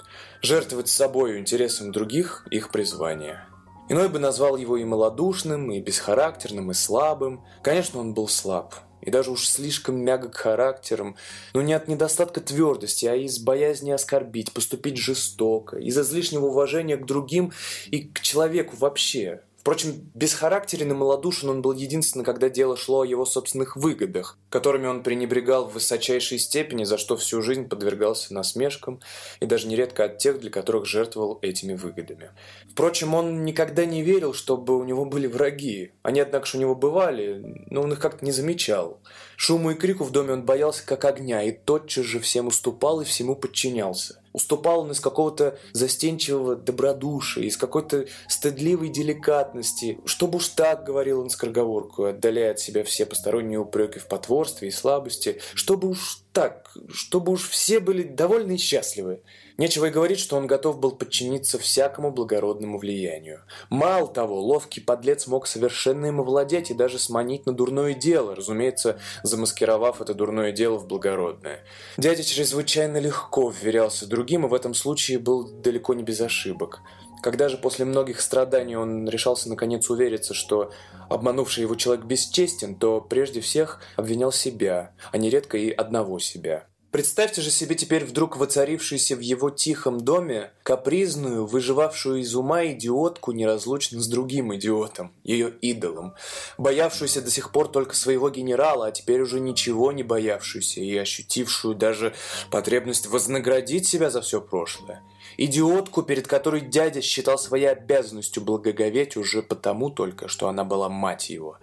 Жертвовать 0.40 0.88
собою 0.88 1.38
интересам 1.38 1.90
других– 1.90 2.46
их 2.50 2.70
призвание. 2.70 3.44
Иной 3.88 4.08
бы 4.08 4.18
назвал 4.18 4.56
его 4.56 4.76
и 4.76 4.84
малодушным, 4.84 5.72
и 5.72 5.80
бесхарактерным, 5.80 6.70
и 6.70 6.74
слабым. 6.74 7.42
Конечно, 7.62 8.00
он 8.00 8.14
был 8.14 8.28
слаб– 8.28 8.74
и 9.08 9.10
даже 9.10 9.30
уж 9.30 9.48
слишком 9.48 9.96
мягок 9.96 10.36
характером, 10.36 11.16
но 11.54 11.62
не 11.62 11.72
от 11.72 11.88
недостатка 11.88 12.42
твердости, 12.42 13.06
а 13.06 13.16
из 13.16 13.38
боязни 13.38 13.90
оскорбить, 13.90 14.52
поступить 14.52 14.98
жестоко, 14.98 15.78
из 15.78 15.98
излишнего 15.98 16.46
уважения 16.46 16.98
к 16.98 17.06
другим 17.06 17.52
и 17.90 18.00
к 18.00 18.20
человеку 18.20 18.76
вообще. 18.76 19.40
Впрочем, 19.58 20.08
бесхарактерен 20.14 20.92
и 20.92 20.94
малодушен 20.94 21.50
он 21.50 21.62
был 21.62 21.72
единственно, 21.72 22.24
когда 22.24 22.48
дело 22.48 22.76
шло 22.76 23.00
о 23.00 23.04
его 23.04 23.26
собственных 23.26 23.76
выгодах, 23.76 24.38
которыми 24.50 24.86
он 24.86 25.02
пренебрегал 25.02 25.68
в 25.68 25.74
высочайшей 25.74 26.38
степени, 26.38 26.84
за 26.84 26.96
что 26.96 27.16
всю 27.16 27.42
жизнь 27.42 27.68
подвергался 27.68 28.32
насмешкам 28.32 29.00
и 29.40 29.46
даже 29.46 29.66
нередко 29.66 30.04
от 30.04 30.18
тех, 30.18 30.40
для 30.40 30.50
которых 30.50 30.86
жертвовал 30.86 31.38
этими 31.42 31.74
выгодами. 31.74 32.30
Впрочем, 32.70 33.14
он 33.14 33.44
никогда 33.44 33.84
не 33.84 34.02
верил, 34.02 34.32
чтобы 34.32 34.78
у 34.78 34.84
него 34.84 35.04
были 35.04 35.26
враги. 35.26 35.90
Они, 36.02 36.20
однако, 36.20 36.48
у 36.54 36.58
него 36.58 36.74
бывали, 36.74 37.64
но 37.68 37.82
он 37.82 37.92
их 37.92 37.98
как-то 37.98 38.24
не 38.24 38.32
замечал. 38.32 39.00
Шуму 39.36 39.72
и 39.72 39.74
крику 39.74 40.04
в 40.04 40.12
доме 40.12 40.32
он 40.32 40.44
боялся 40.44 40.86
как 40.86 41.04
огня 41.04 41.42
и 41.42 41.52
тотчас 41.52 42.04
же 42.04 42.20
всем 42.20 42.46
уступал 42.46 43.00
и 43.00 43.04
всему 43.04 43.34
подчинялся. 43.34 44.20
Уступал 44.38 44.82
он 44.82 44.92
из 44.92 45.00
какого-то 45.00 45.58
застенчивого 45.72 46.54
добродушия, 46.54 47.42
из 47.42 47.56
какой-то 47.56 48.06
стыдливой 48.28 48.88
деликатности. 48.88 49.98
Чтобы 50.04 50.36
уж 50.36 50.46
так, 50.50 50.84
говорил 50.84 51.20
он 51.20 51.28
скороговорку, 51.28 52.04
отдаляя 52.04 52.52
от 52.52 52.60
себя 52.60 52.84
все 52.84 53.04
посторонние 53.04 53.58
упреки 53.58 53.98
в 53.98 54.06
потворстве 54.06 54.68
и 54.68 54.70
слабости. 54.70 55.40
Чтобы 55.54 55.88
уж 55.88 56.22
так, 56.32 56.70
чтобы 56.88 57.32
уж 57.32 57.48
все 57.48 57.80
были 57.80 58.04
довольны 58.04 58.54
и 58.54 58.58
счастливы. 58.58 59.22
Нечего 59.58 59.86
и 59.86 59.90
говорить, 59.90 60.20
что 60.20 60.36
он 60.36 60.46
готов 60.46 60.78
был 60.78 60.92
подчиниться 60.92 61.58
всякому 61.58 62.12
благородному 62.12 62.78
влиянию. 62.78 63.42
Мало 63.70 64.06
того, 64.06 64.40
ловкий 64.40 64.80
подлец 64.80 65.26
мог 65.26 65.48
совершенно 65.48 66.06
им 66.06 66.20
овладеть 66.20 66.70
и 66.70 66.74
даже 66.74 67.00
сманить 67.00 67.44
на 67.44 67.52
дурное 67.52 67.92
дело, 67.92 68.36
разумеется, 68.36 69.00
замаскировав 69.24 70.00
это 70.00 70.14
дурное 70.14 70.52
дело 70.52 70.78
в 70.78 70.86
благородное. 70.86 71.64
Дядя 71.96 72.22
чрезвычайно 72.22 72.98
легко 72.98 73.50
вверялся 73.50 74.06
другим, 74.06 74.46
и 74.46 74.48
в 74.48 74.54
этом 74.54 74.74
случае 74.74 75.18
был 75.18 75.48
далеко 75.48 75.92
не 75.92 76.04
без 76.04 76.20
ошибок. 76.20 76.80
Когда 77.20 77.48
же 77.48 77.56
после 77.56 77.84
многих 77.84 78.20
страданий 78.20 78.76
он 78.76 79.08
решался 79.08 79.48
наконец 79.48 79.90
увериться, 79.90 80.34
что 80.34 80.70
обманувший 81.08 81.62
его 81.62 81.74
человек 81.74 82.04
бесчестен, 82.04 82.76
то 82.76 83.00
прежде 83.00 83.40
всех 83.40 83.80
обвинял 83.96 84.30
себя, 84.30 84.92
а 85.10 85.18
нередко 85.18 85.58
и 85.58 85.72
одного 85.72 86.20
себя. 86.20 86.67
Представьте 86.90 87.42
же 87.42 87.50
себе 87.50 87.74
теперь 87.74 88.06
вдруг 88.06 88.38
воцарившуюся 88.38 89.14
в 89.14 89.20
его 89.20 89.50
тихом 89.50 90.00
доме 90.00 90.52
капризную, 90.62 91.44
выживавшую 91.44 92.20
из 92.20 92.34
ума 92.34 92.64
идиотку 92.64 93.32
неразлучно 93.32 94.00
с 94.00 94.08
другим 94.08 94.54
идиотом, 94.54 95.12
ее 95.22 95.50
идолом, 95.60 96.14
боявшуюся 96.56 97.20
до 97.20 97.30
сих 97.30 97.52
пор 97.52 97.68
только 97.68 97.94
своего 97.94 98.30
генерала, 98.30 98.86
а 98.86 98.90
теперь 98.90 99.20
уже 99.20 99.38
ничего 99.38 99.92
не 99.92 100.02
боявшуюся 100.02 100.80
и 100.80 100.96
ощутившую 100.96 101.74
даже 101.74 102.14
потребность 102.50 103.06
вознаградить 103.06 103.86
себя 103.86 104.08
за 104.08 104.22
все 104.22 104.40
прошлое. 104.40 105.02
Идиотку, 105.36 106.02
перед 106.02 106.26
которой 106.26 106.62
дядя 106.62 107.02
считал 107.02 107.38
своей 107.38 107.66
обязанностью 107.66 108.42
благоговеть 108.42 109.18
уже 109.18 109.42
потому 109.42 109.90
только, 109.90 110.26
что 110.26 110.48
она 110.48 110.64
была 110.64 110.88
мать 110.88 111.28
его. 111.28 111.58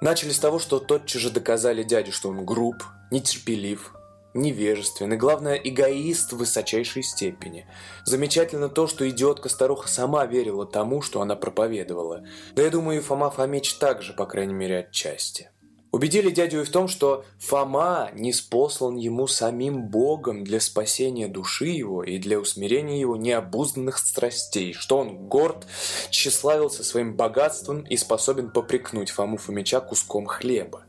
Начали 0.00 0.30
с 0.30 0.38
того, 0.38 0.60
что 0.60 0.78
тотчас 0.78 1.20
же 1.20 1.30
доказали 1.30 1.82
дяде, 1.82 2.12
что 2.12 2.28
он 2.28 2.44
груб, 2.44 2.76
нетерпелив, 3.10 3.93
невежествен 4.34 5.12
и, 5.12 5.16
главное, 5.16 5.54
эгоист 5.54 6.32
в 6.32 6.38
высочайшей 6.38 7.02
степени. 7.02 7.66
Замечательно 8.04 8.68
то, 8.68 8.86
что 8.86 9.08
идиотка-старуха 9.08 9.88
сама 9.88 10.26
верила 10.26 10.66
тому, 10.66 11.00
что 11.00 11.20
она 11.20 11.36
проповедовала. 11.36 12.24
Да 12.54 12.62
я 12.62 12.70
думаю, 12.70 12.98
и 12.98 13.02
Фома 13.02 13.30
Фомич 13.30 13.74
также, 13.74 14.12
по 14.12 14.26
крайней 14.26 14.54
мере, 14.54 14.80
отчасти. 14.80 15.50
Убедили 15.94 16.30
дядю 16.30 16.62
и 16.62 16.64
в 16.64 16.72
том, 16.72 16.88
что 16.88 17.24
Фома 17.38 18.10
не 18.14 18.32
спослан 18.32 18.96
ему 18.96 19.28
самим 19.28 19.86
Богом 19.86 20.42
для 20.42 20.58
спасения 20.58 21.28
души 21.28 21.66
его 21.66 22.02
и 22.02 22.18
для 22.18 22.40
усмирения 22.40 22.98
его 22.98 23.16
необузданных 23.16 23.98
страстей, 23.98 24.72
что 24.72 24.98
он 24.98 25.28
горд, 25.28 25.68
тщеславился 26.10 26.82
своим 26.82 27.14
богатством 27.14 27.82
и 27.82 27.96
способен 27.96 28.50
попрекнуть 28.50 29.10
Фому 29.10 29.36
Фомича 29.36 29.80
куском 29.80 30.26
хлеба. 30.26 30.82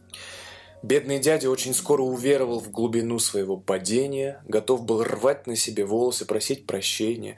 Бедный 0.85 1.17
дядя 1.17 1.49
очень 1.49 1.73
скоро 1.73 2.03
уверовал 2.03 2.59
в 2.59 2.69
глубину 2.69 3.17
своего 3.17 3.57
падения, 3.57 4.43
готов 4.47 4.85
был 4.85 5.03
рвать 5.03 5.47
на 5.47 5.55
себе 5.55 5.83
волосы, 5.83 6.25
просить 6.25 6.67
прощения. 6.67 7.37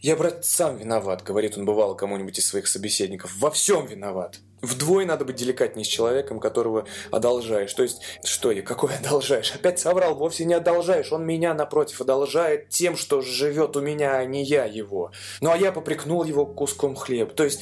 «Я, 0.00 0.16
брат, 0.16 0.46
сам 0.46 0.78
виноват»,— 0.78 1.22
говорит 1.26 1.58
он 1.58 1.66
бывало 1.66 1.92
кому-нибудь 1.92 2.38
из 2.38 2.46
своих 2.46 2.66
собеседников,— 2.66 3.36
«во 3.38 3.50
всем 3.50 3.84
виноват». 3.84 4.38
Вдвое 4.62 5.04
надо 5.04 5.26
быть 5.26 5.36
деликатнее 5.36 5.84
с 5.84 5.88
человеком, 5.88 6.40
которого 6.40 6.86
одолжаешь. 7.10 7.74
То 7.74 7.82
есть, 7.82 8.00
что 8.24 8.50
и 8.50 8.62
какой 8.62 8.94
одолжаешь? 8.98 9.54
Опять 9.54 9.78
соврал, 9.78 10.14
вовсе 10.14 10.46
не 10.46 10.54
одолжаешь. 10.54 11.12
Он 11.12 11.26
меня, 11.26 11.52
напротив, 11.52 12.00
одолжает 12.00 12.70
тем, 12.70 12.96
что 12.96 13.20
живет 13.20 13.76
у 13.76 13.82
меня, 13.82 14.16
а 14.16 14.24
не 14.24 14.42
я 14.42 14.64
его. 14.64 15.12
Ну, 15.42 15.50
а 15.50 15.58
я 15.58 15.70
попрекнул 15.70 16.24
его 16.24 16.46
куском 16.46 16.96
хлеба. 16.96 17.32
То 17.34 17.44
есть, 17.44 17.60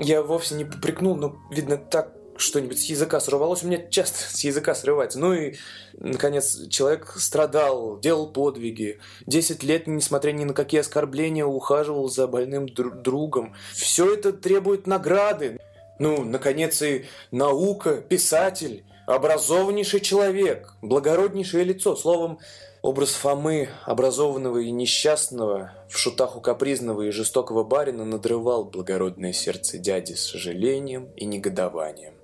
я 0.00 0.24
вовсе 0.24 0.56
не 0.56 0.64
попрекнул, 0.64 1.14
но, 1.14 1.36
видно, 1.52 1.76
так 1.76 2.16
что-нибудь 2.36 2.80
с 2.80 2.84
языка 2.84 3.20
сорвалось, 3.20 3.62
у 3.62 3.66
меня 3.66 3.78
часто 3.90 4.18
с 4.30 4.44
языка 4.44 4.74
срывается. 4.74 5.18
Ну 5.18 5.32
и, 5.32 5.54
наконец, 5.94 6.68
человек 6.68 7.14
страдал, 7.16 7.98
делал 7.98 8.28
подвиги. 8.28 9.00
Десять 9.26 9.62
лет, 9.62 9.86
несмотря 9.86 10.32
ни 10.32 10.44
на 10.44 10.54
какие 10.54 10.80
оскорбления, 10.80 11.44
ухаживал 11.44 12.08
за 12.08 12.26
больным 12.26 12.66
дру- 12.66 13.00
другом. 13.00 13.54
Все 13.74 14.14
это 14.14 14.32
требует 14.32 14.86
награды. 14.86 15.58
Ну, 15.98 16.24
наконец, 16.24 16.82
и 16.82 17.04
наука, 17.30 17.96
писатель, 17.96 18.84
образованнейший 19.06 20.00
человек, 20.00 20.74
благороднейшее 20.82 21.64
лицо. 21.64 21.94
Словом, 21.96 22.38
образ 22.82 23.12
Фомы, 23.14 23.68
образованного 23.84 24.58
и 24.58 24.70
несчастного, 24.72 25.72
в 25.88 25.96
шутах 25.96 26.36
у 26.36 26.40
капризного 26.40 27.02
и 27.02 27.10
жестокого 27.10 27.62
барина 27.62 28.04
надрывал 28.04 28.64
благородное 28.64 29.32
сердце 29.32 29.78
дяди 29.78 30.14
с 30.14 30.30
сожалением 30.30 31.08
и 31.16 31.24
негодованием. 31.24 32.14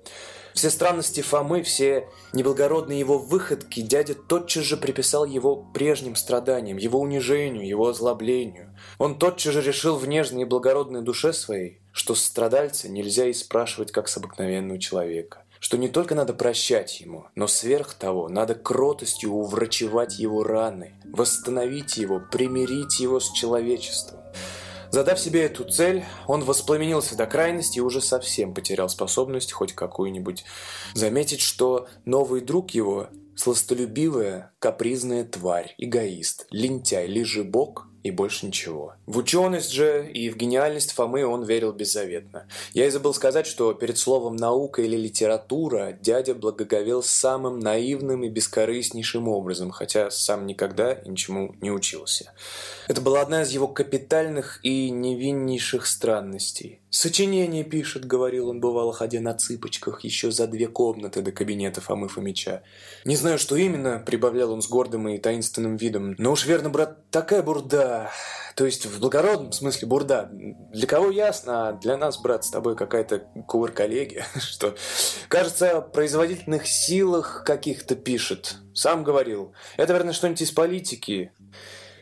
Все 0.53 0.69
странности 0.69 1.21
Фомы, 1.21 1.63
все 1.63 2.09
неблагородные 2.33 2.99
его 2.99 3.17
выходки 3.17 3.79
дядя 3.79 4.15
тотчас 4.15 4.65
же 4.65 4.75
приписал 4.75 5.23
его 5.23 5.55
прежним 5.55 6.17
страданиям, 6.17 6.77
его 6.77 6.99
унижению, 6.99 7.65
его 7.65 7.87
озлоблению. 7.87 8.75
Он 8.97 9.17
тотчас 9.17 9.53
же 9.53 9.61
решил 9.61 9.95
в 9.95 10.07
нежной 10.07 10.41
и 10.41 10.45
благородной 10.45 11.01
душе 11.01 11.31
своей, 11.31 11.79
что 11.93 12.15
страдальца 12.15 12.89
нельзя 12.89 13.27
и 13.27 13.33
спрашивать 13.33 13.93
как 13.93 14.09
с 14.09 14.17
обыкновенного 14.17 14.79
человека 14.79 15.45
что 15.59 15.77
не 15.77 15.89
только 15.89 16.15
надо 16.15 16.33
прощать 16.33 17.01
ему, 17.01 17.27
но 17.35 17.47
сверх 17.47 17.93
того 17.93 18.29
надо 18.29 18.55
кротостью 18.55 19.31
уврачевать 19.31 20.19
его 20.19 20.43
раны, 20.43 20.93
восстановить 21.05 21.97
его, 21.97 22.21
примирить 22.31 22.99
его 22.99 23.19
с 23.19 23.31
человечеством. 23.31 24.19
Задав 24.91 25.19
себе 25.19 25.43
эту 25.43 25.65
цель, 25.65 26.03
он 26.25 26.43
воспламенился 26.43 27.15
до 27.15 27.27
крайности 27.27 27.77
и 27.77 27.81
уже 27.81 28.01
совсем 28.01 28.53
потерял 28.53 28.89
способность 28.89 29.51
хоть 29.51 29.73
какую-нибудь 29.73 30.45
заметить, 30.95 31.41
что 31.41 31.87
новый 32.05 32.41
друг 32.41 32.71
его– 32.71 33.07
сластолюбивая, 33.35 34.51
капризная 34.59 35.23
тварь, 35.23 35.75
эгоист, 35.77 36.47
лентяй, 36.49 37.07
лежебок 37.07 37.88
и 38.03 38.11
больше 38.11 38.45
ничего. 38.45 38.93
В 39.05 39.17
ученость 39.17 39.71
же 39.71 40.09
и 40.11 40.29
в 40.29 40.37
гениальность 40.37 40.93
Фомы 40.93 41.25
он 41.25 41.43
верил 41.43 41.73
беззаветно. 41.73 42.45
Я 42.73 42.87
и 42.87 42.89
забыл 42.89 43.13
сказать, 43.13 43.45
что 43.45 43.73
перед 43.73 43.97
словом 43.97 44.35
«наука» 44.35 44.81
или 44.81 44.95
«литература» 44.95 45.97
дядя 46.01 46.33
благоговел 46.33 47.03
самым 47.03 47.59
наивным 47.59 48.23
и 48.23 48.29
бескорыстнейшим 48.29 49.27
образом, 49.27 49.71
хотя 49.71 50.09
сам 50.11 50.45
никогда 50.45 50.99
ничему 51.05 51.55
не 51.61 51.71
учился. 51.71 52.31
Это 52.87 53.01
была 53.01 53.21
одна 53.21 53.43
из 53.43 53.51
его 53.51 53.67
капитальных 53.67 54.59
и 54.63 54.89
невиннейших 54.89 55.85
странностей. 55.85 56.79
«Сочинение 56.91 57.63
пишет»,— 57.63 58.05
говорил 58.07 58.49
он, 58.49 58.59
бывало, 58.59 58.93
ходя 58.93 59.21
на 59.21 59.35
цыпочках, 59.35 60.03
еще 60.03 60.31
за 60.31 60.47
две 60.47 60.67
комнаты 60.67 61.21
до 61.21 61.31
кабинета 61.31 61.81
Фомы 61.81 62.07
Фомича. 62.07 62.63
«Не 63.05 63.15
знаю, 63.15 63.37
что 63.37 63.55
именно»,— 63.55 64.01
прибавлял 64.05 64.51
он 64.51 64.63
с 64.63 64.67
гордым 64.67 65.07
и 65.09 65.19
таинственным 65.19 65.77
видом, 65.77 66.15
«но 66.17 66.31
уж 66.31 66.45
верно, 66.45 66.71
брат, 66.71 67.09
такая 67.11 67.43
бурда, 67.43 68.09
то 68.59 68.65
есть 68.65 68.85
в 68.85 68.99
благородном 68.99 69.53
смысле 69.53 69.87
бурда. 69.87 70.29
Для 70.33 70.85
кого 70.85 71.11
ясно, 71.11 71.69
а 71.69 71.73
для 71.73 71.95
нас, 71.95 72.17
брат, 72.17 72.43
с 72.43 72.49
тобой 72.49 72.75
какая-то 72.75 73.19
кувыр-коллегия, 73.47 74.25
что, 74.35 74.75
кажется, 75.29 75.77
о 75.77 75.81
производительных 75.81 76.67
силах 76.67 77.45
каких-то 77.45 77.95
пишет. 77.95 78.57
Сам 78.73 79.05
говорил. 79.05 79.53
Это, 79.77 79.93
верно, 79.93 80.11
что-нибудь 80.11 80.41
из 80.41 80.51
политики. 80.51 81.31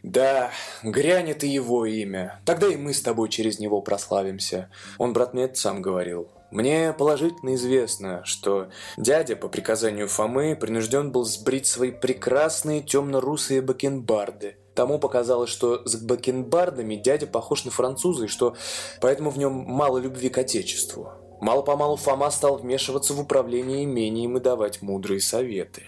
Да, 0.07 0.51
грянет 0.83 1.43
и 1.43 1.49
его 1.49 1.85
имя. 1.85 2.39
Тогда 2.45 2.67
и 2.67 2.77
мы 2.77 2.93
с 2.93 3.01
тобой 3.01 3.27
через 3.27 3.59
него 3.59 3.81
прославимся. 3.81 4.69
Он, 4.97 5.11
брат, 5.11 5.33
мне 5.33 5.43
это 5.43 5.55
сам 5.55 5.81
говорил. 5.81 6.29
Мне 6.49 6.93
положительно 6.97 7.55
известно, 7.55 8.21
что 8.23 8.69
дядя 8.95 9.35
по 9.35 9.49
приказанию 9.49 10.07
Фомы 10.07 10.55
принужден 10.55 11.11
был 11.11 11.25
сбрить 11.25 11.67
свои 11.67 11.91
прекрасные 11.91 12.81
темно-русые 12.81 13.61
бакенбарды. 13.61 14.55
Тому 14.75 14.97
показалось, 14.97 15.49
что 15.49 15.85
с 15.85 15.97
бакенбардами 15.97 16.95
дядя 16.95 17.27
похож 17.27 17.65
на 17.65 17.71
француза, 17.71 18.25
и 18.25 18.29
что 18.29 18.55
поэтому 19.01 19.29
в 19.29 19.37
нем 19.37 19.51
мало 19.51 19.97
любви 19.97 20.29
к 20.29 20.37
отечеству. 20.37 21.11
Мало-помалу 21.41 21.97
Фома 21.97 22.31
стал 22.31 22.57
вмешиваться 22.57 23.13
в 23.13 23.19
управление 23.19 23.83
имением 23.83 24.37
и 24.37 24.39
давать 24.39 24.81
мудрые 24.81 25.19
советы. 25.19 25.83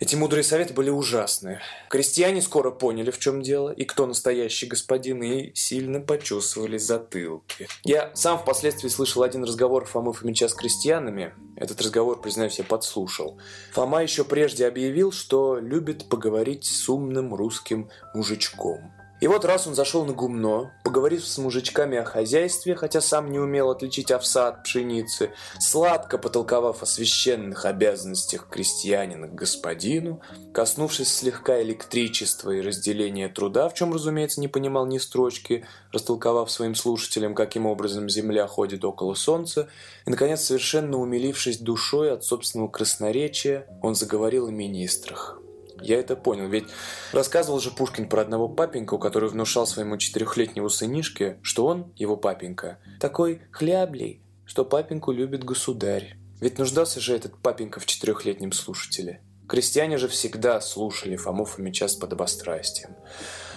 Эти 0.00 0.14
мудрые 0.14 0.44
советы 0.44 0.74
были 0.74 0.90
ужасны. 0.90 1.60
Крестьяне 1.90 2.40
скоро 2.40 2.70
поняли, 2.70 3.10
в 3.10 3.18
чем 3.18 3.42
дело, 3.42 3.70
и 3.70 3.84
кто 3.84 4.06
настоящий 4.06 4.66
господин, 4.66 5.22
и 5.24 5.52
сильно 5.54 6.00
почувствовали 6.00 6.78
затылки. 6.78 7.66
Я 7.82 8.12
сам 8.14 8.38
впоследствии 8.38 8.88
слышал 8.88 9.24
один 9.24 9.42
разговор 9.42 9.86
Фомы 9.86 10.12
Фомича 10.12 10.48
с 10.48 10.54
крестьянами. 10.54 11.34
Этот 11.56 11.80
разговор, 11.80 12.20
признаюсь, 12.20 12.58
я 12.58 12.64
подслушал. 12.64 13.38
Фома 13.72 14.02
еще 14.02 14.22
прежде 14.24 14.68
объявил, 14.68 15.10
что 15.10 15.58
любит 15.58 16.08
поговорить 16.08 16.64
с 16.64 16.88
умным 16.88 17.34
русским 17.34 17.90
мужичком. 18.14 18.92
И 19.20 19.26
вот 19.26 19.44
раз 19.44 19.66
он 19.66 19.74
зашел 19.74 20.04
на 20.04 20.12
гумно, 20.12 20.72
поговорив 20.84 21.26
с 21.26 21.38
мужичками 21.38 21.98
о 21.98 22.04
хозяйстве, 22.04 22.76
хотя 22.76 23.00
сам 23.00 23.32
не 23.32 23.40
умел 23.40 23.70
отличить 23.70 24.12
овса 24.12 24.48
от 24.48 24.62
пшеницы, 24.62 25.32
сладко 25.58 26.18
потолковав 26.18 26.82
о 26.82 26.86
священных 26.86 27.64
обязанностях 27.64 28.48
крестьянина 28.48 29.26
к 29.26 29.34
господину, 29.34 30.20
коснувшись 30.54 31.12
слегка 31.12 31.60
электричества 31.62 32.52
и 32.52 32.60
разделения 32.60 33.28
труда, 33.28 33.68
в 33.68 33.74
чем, 33.74 33.92
разумеется, 33.92 34.40
не 34.40 34.48
понимал 34.48 34.86
ни 34.86 34.98
строчки, 34.98 35.66
растолковав 35.92 36.48
своим 36.50 36.76
слушателям, 36.76 37.34
каким 37.34 37.66
образом 37.66 38.08
Земля 38.08 38.46
ходит 38.46 38.84
около 38.84 39.14
Солнца, 39.14 39.68
и, 40.06 40.10
наконец, 40.10 40.42
совершенно 40.42 40.96
умилившись 40.98 41.58
душой 41.58 42.12
от 42.12 42.24
собственного 42.24 42.68
красноречия, 42.68 43.66
он 43.82 43.96
заговорил 43.96 44.46
о 44.46 44.52
министрах. 44.52 45.40
Я 45.80 45.98
это 45.98 46.16
понял, 46.16 46.48
ведь 46.48 46.66
рассказывал 47.12 47.60
же 47.60 47.70
Пушкин 47.70 48.08
про 48.08 48.22
одного 48.22 48.48
папеньку, 48.48 48.98
который 48.98 49.28
внушал 49.28 49.66
своему 49.66 49.96
четырехлетнему 49.96 50.68
сынишке, 50.68 51.38
что 51.42 51.66
он, 51.66 51.92
его 51.96 52.16
папенька, 52.16 52.78
такой 53.00 53.42
хляблей, 53.50 54.22
что 54.44 54.64
папеньку 54.64 55.12
любит 55.12 55.44
государь. 55.44 56.16
Ведь 56.40 56.58
нуждался 56.58 57.00
же 57.00 57.14
этот 57.14 57.36
папенька 57.38 57.80
в 57.80 57.86
четырехлетнем 57.86 58.52
слушателе. 58.52 59.20
Крестьяне 59.48 59.96
же 59.98 60.08
всегда 60.08 60.60
слушали 60.60 61.16
Фому 61.16 61.44
Фомича 61.44 61.88
с 61.88 61.94
подобострастием. 61.94 62.90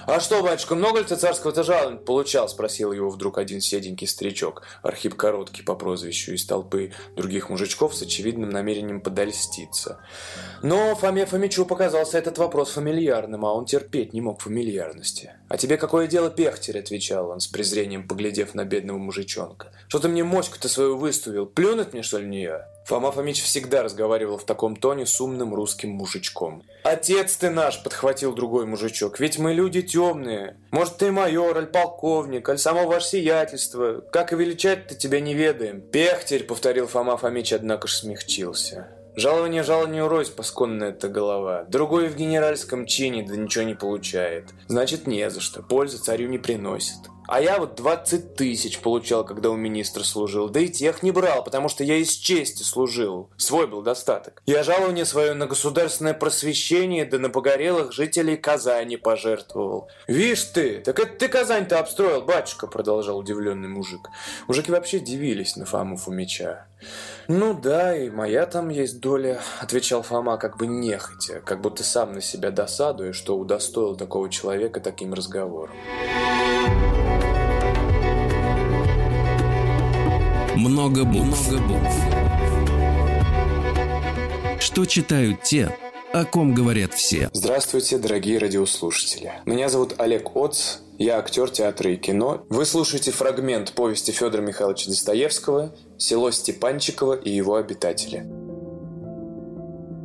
«А 0.08 0.20
что, 0.20 0.42
батюшка, 0.42 0.76
много 0.76 1.00
ли 1.00 1.06
ты 1.06 1.16
царского-то 1.16 1.98
получал?»– 2.06 2.50
спросил 2.50 2.92
его 2.92 3.10
вдруг 3.10 3.38
один 3.38 3.62
седенький 3.62 4.08
старичок, 4.08 4.64
Архип 4.82 5.16
Короткий 5.16 5.62
по 5.62 5.76
прозвищу, 5.76 6.34
из 6.34 6.46
толпы 6.46 6.94
других 7.16 7.50
мужичков 7.50 7.96
с 7.96 8.02
очевидным 8.02 8.50
намерением 8.50 9.02
подольститься. 9.02 10.00
Но 10.64 10.96
Фоме 10.96 11.26
Фомичу 11.26 11.66
показался 11.66 12.18
этот 12.18 12.38
вопрос 12.38 12.72
фамильярным, 12.72 13.46
а 13.46 13.54
он 13.54 13.66
терпеть 13.66 14.14
не 14.14 14.22
мог 14.22 14.42
фамильярности. 14.42 15.34
«А 15.50 15.58
тебе 15.58 15.78
какое 15.78 16.08
дело, 16.08 16.30
пехтерь?»– 16.30 16.80
отвечал 16.80 17.30
он, 17.30 17.40
с 17.40 17.48
презрением 17.48 18.08
поглядев 18.08 18.56
на 18.56 18.66
бедного 18.66 18.98
мужичонка. 18.98 19.72
«Что 19.88 20.00
ты 20.00 20.08
мне 20.08 20.24
моську-то 20.24 20.68
свою 20.68 20.98
выставил? 20.98 21.46
Плюнуть 21.46 21.94
мне, 21.94 22.02
что 22.02 22.18
ли, 22.18 22.28
нее?» 22.28 22.66
Фома 22.86 23.12
Фомич 23.12 23.42
всегда 23.42 23.84
разговаривал 23.84 24.38
в 24.38 24.44
таком 24.44 24.76
тоне 24.76 25.06
с 25.06 25.22
умным 25.22 25.54
русским 25.54 25.92
мужичком. 25.92 26.64
«Отец 26.84 27.38
ты 27.38 27.50
наш!»– 27.50 27.82
подхватил 27.84 28.34
другой 28.34 28.66
мужичок. 28.66 29.20
«Ведь 29.20 29.38
мы 29.38 29.54
люди 29.54 29.82
темные. 29.82 30.58
Может, 30.72 30.98
ты 30.98 31.12
майор, 31.12 31.58
аль 31.58 31.68
полковник, 31.68 32.50
аль 32.50 32.58
само 32.58 32.88
ваше 32.88 33.08
сиятельство. 33.08 34.02
Как 34.12 34.34
и 34.34 34.36
величать-то 34.36 34.96
тебя 34.96 35.20
не 35.20 35.34
ведаем». 35.34 35.82
«Пехтерь!»– 35.82 36.44
повторил 36.48 36.88
Фома 36.88 37.18
Фомич, 37.18 37.54
однако 37.54 37.88
ж 37.88 37.94
смягчился. 37.94 38.88
Жалование 39.16 39.64
жалованию 39.64 40.08
рось, 40.08 40.30
пасконная 40.30 40.90
эта 40.90 41.10
голова. 41.10 41.66
Другой 41.68 42.08
в 42.08 42.16
генеральском 42.16 42.86
чине, 42.86 43.24
да 43.24 43.36
ничего 43.36 43.66
не 43.66 43.74
получает. 43.74 44.46
Значит, 44.68 45.06
не 45.06 45.30
за 45.30 45.42
что. 45.42 45.62
Пользы 45.62 45.98
царю 45.98 46.30
не 46.30 46.38
приносит. 46.38 46.96
А 47.32 47.40
я 47.40 47.60
вот 47.60 47.76
20 47.76 48.36
тысяч 48.36 48.80
получал, 48.80 49.24
когда 49.24 49.52
у 49.52 49.56
министра 49.56 50.04
служил. 50.04 50.50
Да 50.50 50.60
и 50.60 50.68
тех 50.68 51.02
не 51.02 51.12
брал, 51.12 51.46
потому 51.46 51.70
что 51.70 51.82
я 51.82 51.96
из 51.96 52.10
чести 52.18 52.64
служил. 52.64 53.30
Свой 53.38 53.68
был 53.68 53.82
достаток. 53.82 54.44
Я 54.46 54.64
жалование 54.64 55.06
свое 55.06 55.34
на 55.34 55.48
государственное 55.48 56.14
просвещение, 56.14 57.06
да 57.06 57.20
на 57.20 57.30
погорелых 57.30 57.94
жителей 57.94 58.36
Казани 58.36 58.98
пожертвовал. 58.98 59.88
Вишь 60.10 60.44
ты, 60.44 60.82
так 60.82 61.00
это 61.00 61.14
ты 61.20 61.30
Казань-то 61.30 61.80
обстроил, 61.80 62.22
батюшка, 62.22 62.68
продолжал 62.68 63.20
удивленный 63.20 63.70
мужик. 63.70 64.10
Мужики 64.50 64.70
вообще 64.70 65.00
дивились 65.00 65.56
на 65.56 65.64
Фому 65.66 65.96
Фомича. 65.96 66.68
«Ну 67.30 67.54
да, 67.54 67.96
и 67.96 68.10
моя 68.10 68.46
там 68.46 68.68
есть 68.68 69.00
доля»,— 69.00 69.40
отвечал 69.62 70.02
Фома 70.02 70.38
как 70.38 70.58
бы 70.58 70.68
нехотя, 70.68 71.40
как 71.40 71.62
будто 71.62 71.82
сам 71.82 72.12
на 72.12 72.20
себя 72.20 72.52
досадуя, 72.52 73.14
что 73.14 73.38
удостоил 73.38 73.96
такого 73.96 74.30
человека 74.30 74.82
таким 74.82 75.14
разговором. 75.14 75.72
Много 80.62 81.06
букв. 81.06 81.50
Много 81.50 81.64
букв. 81.68 81.96
Что 84.60 84.86
читают 84.86 85.42
те, 85.42 85.76
о 86.14 86.24
ком 86.24 86.54
говорят 86.54 86.94
все. 86.94 87.32
Здравствуйте, 87.34 87.98
дорогие 87.98 88.38
радиослушатели. 88.38 89.34
Меня 89.48 89.70
зовут 89.70 89.96
Олег 89.98 90.36
Оц, 90.36 90.78
я 91.00 91.18
актер 91.18 91.50
театра 91.50 91.92
и 91.92 91.96
кино. 91.96 92.46
Вы 92.50 92.68
слушаете 92.68 93.10
фрагмент 93.10 93.72
повести 93.72 94.12
Федора 94.12 94.44
Михайловича 94.44 94.92
Достоевского 94.92 95.74
«Село 95.98 96.30
Степанчиково 96.30 97.16
и 97.16 97.32
его 97.32 97.56
обитатели». 97.56 98.28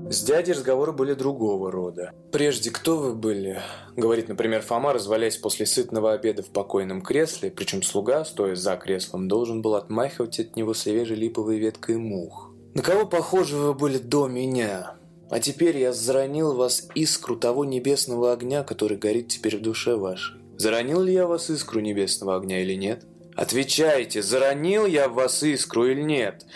С 0.08 0.22
дядей 0.22 0.52
разговоры 0.52 0.92
были 0.92 1.14
другого 1.14 1.72
рода. 1.72 2.12
«Прежде 2.30 2.70
кто 2.70 2.96
вы 2.96 3.14
были?»— 3.14 3.60
говорит, 3.96 4.28
например, 4.28 4.62
Фома, 4.62 4.92
развалясь 4.92 5.36
после 5.36 5.66
сытного 5.66 6.12
обеда 6.12 6.42
в 6.42 6.50
покойном 6.50 7.02
кресле, 7.02 7.50
причем 7.50 7.82
слуга, 7.82 8.24
стоя 8.24 8.54
за 8.54 8.76
креслом, 8.76 9.26
должен 9.26 9.62
был 9.62 9.74
отмахивать 9.74 10.38
от 10.38 10.54
него 10.54 10.74
свежей 10.74 11.16
липовой 11.16 11.58
веткой 11.58 11.96
мух. 11.96 12.52
«На 12.74 12.82
кого 12.82 13.04
похожи 13.06 13.56
вы 13.56 13.74
были 13.74 13.98
до 13.98 14.28
меня?» 14.28 14.96
А 15.28 15.40
теперь 15.40 15.76
я 15.76 15.92
заронил 15.92 16.54
вас 16.54 16.86
искру 16.94 17.36
того 17.36 17.64
небесного 17.64 18.32
огня, 18.32 18.62
который 18.62 18.96
горит 18.96 19.28
теперь 19.28 19.56
в 19.56 19.62
душе 19.62 19.96
вашей. 19.96 20.36
Заронил 20.56 21.00
ли 21.00 21.12
я 21.12 21.26
вас 21.26 21.50
искру 21.50 21.80
небесного 21.80 22.36
огня 22.36 22.62
или 22.62 22.74
нет? 22.74 23.04
Отвечайте, 23.36 24.22
заронил 24.22 24.86
я 24.86 25.08
в 25.08 25.14
вас 25.14 25.42
искру 25.42 25.86
или 25.86 26.00
нет? 26.00 26.46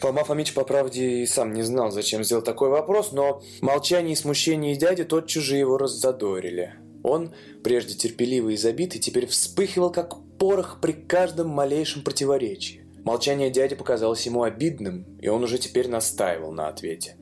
Фома 0.00 0.24
Фомич, 0.24 0.52
по 0.52 0.64
правде, 0.64 1.22
и 1.22 1.26
сам 1.26 1.54
не 1.54 1.62
знал, 1.62 1.92
зачем 1.92 2.24
сделал 2.24 2.42
такой 2.42 2.70
вопрос, 2.70 3.12
но 3.12 3.40
молчание 3.60 4.14
и 4.14 4.16
смущение 4.16 4.74
дяди 4.74 5.04
тотчас 5.04 5.44
же 5.44 5.56
его 5.56 5.78
раззадорили. 5.78 6.74
Он, 7.04 7.32
прежде 7.62 7.94
терпеливый 7.94 8.54
и 8.54 8.56
забитый, 8.56 9.00
теперь 9.00 9.26
вспыхивал, 9.26 9.92
как 9.92 10.16
порох 10.38 10.78
при 10.80 10.92
каждом 10.92 11.50
малейшем 11.50 12.02
противоречии. 12.02 12.84
Молчание 13.04 13.50
дяди 13.50 13.76
показалось 13.76 14.24
ему 14.26 14.42
обидным, 14.42 15.04
и 15.20 15.28
он 15.28 15.44
уже 15.44 15.58
теперь 15.58 15.88
настаивал 15.88 16.52
на 16.52 16.68
ответе. 16.68 17.16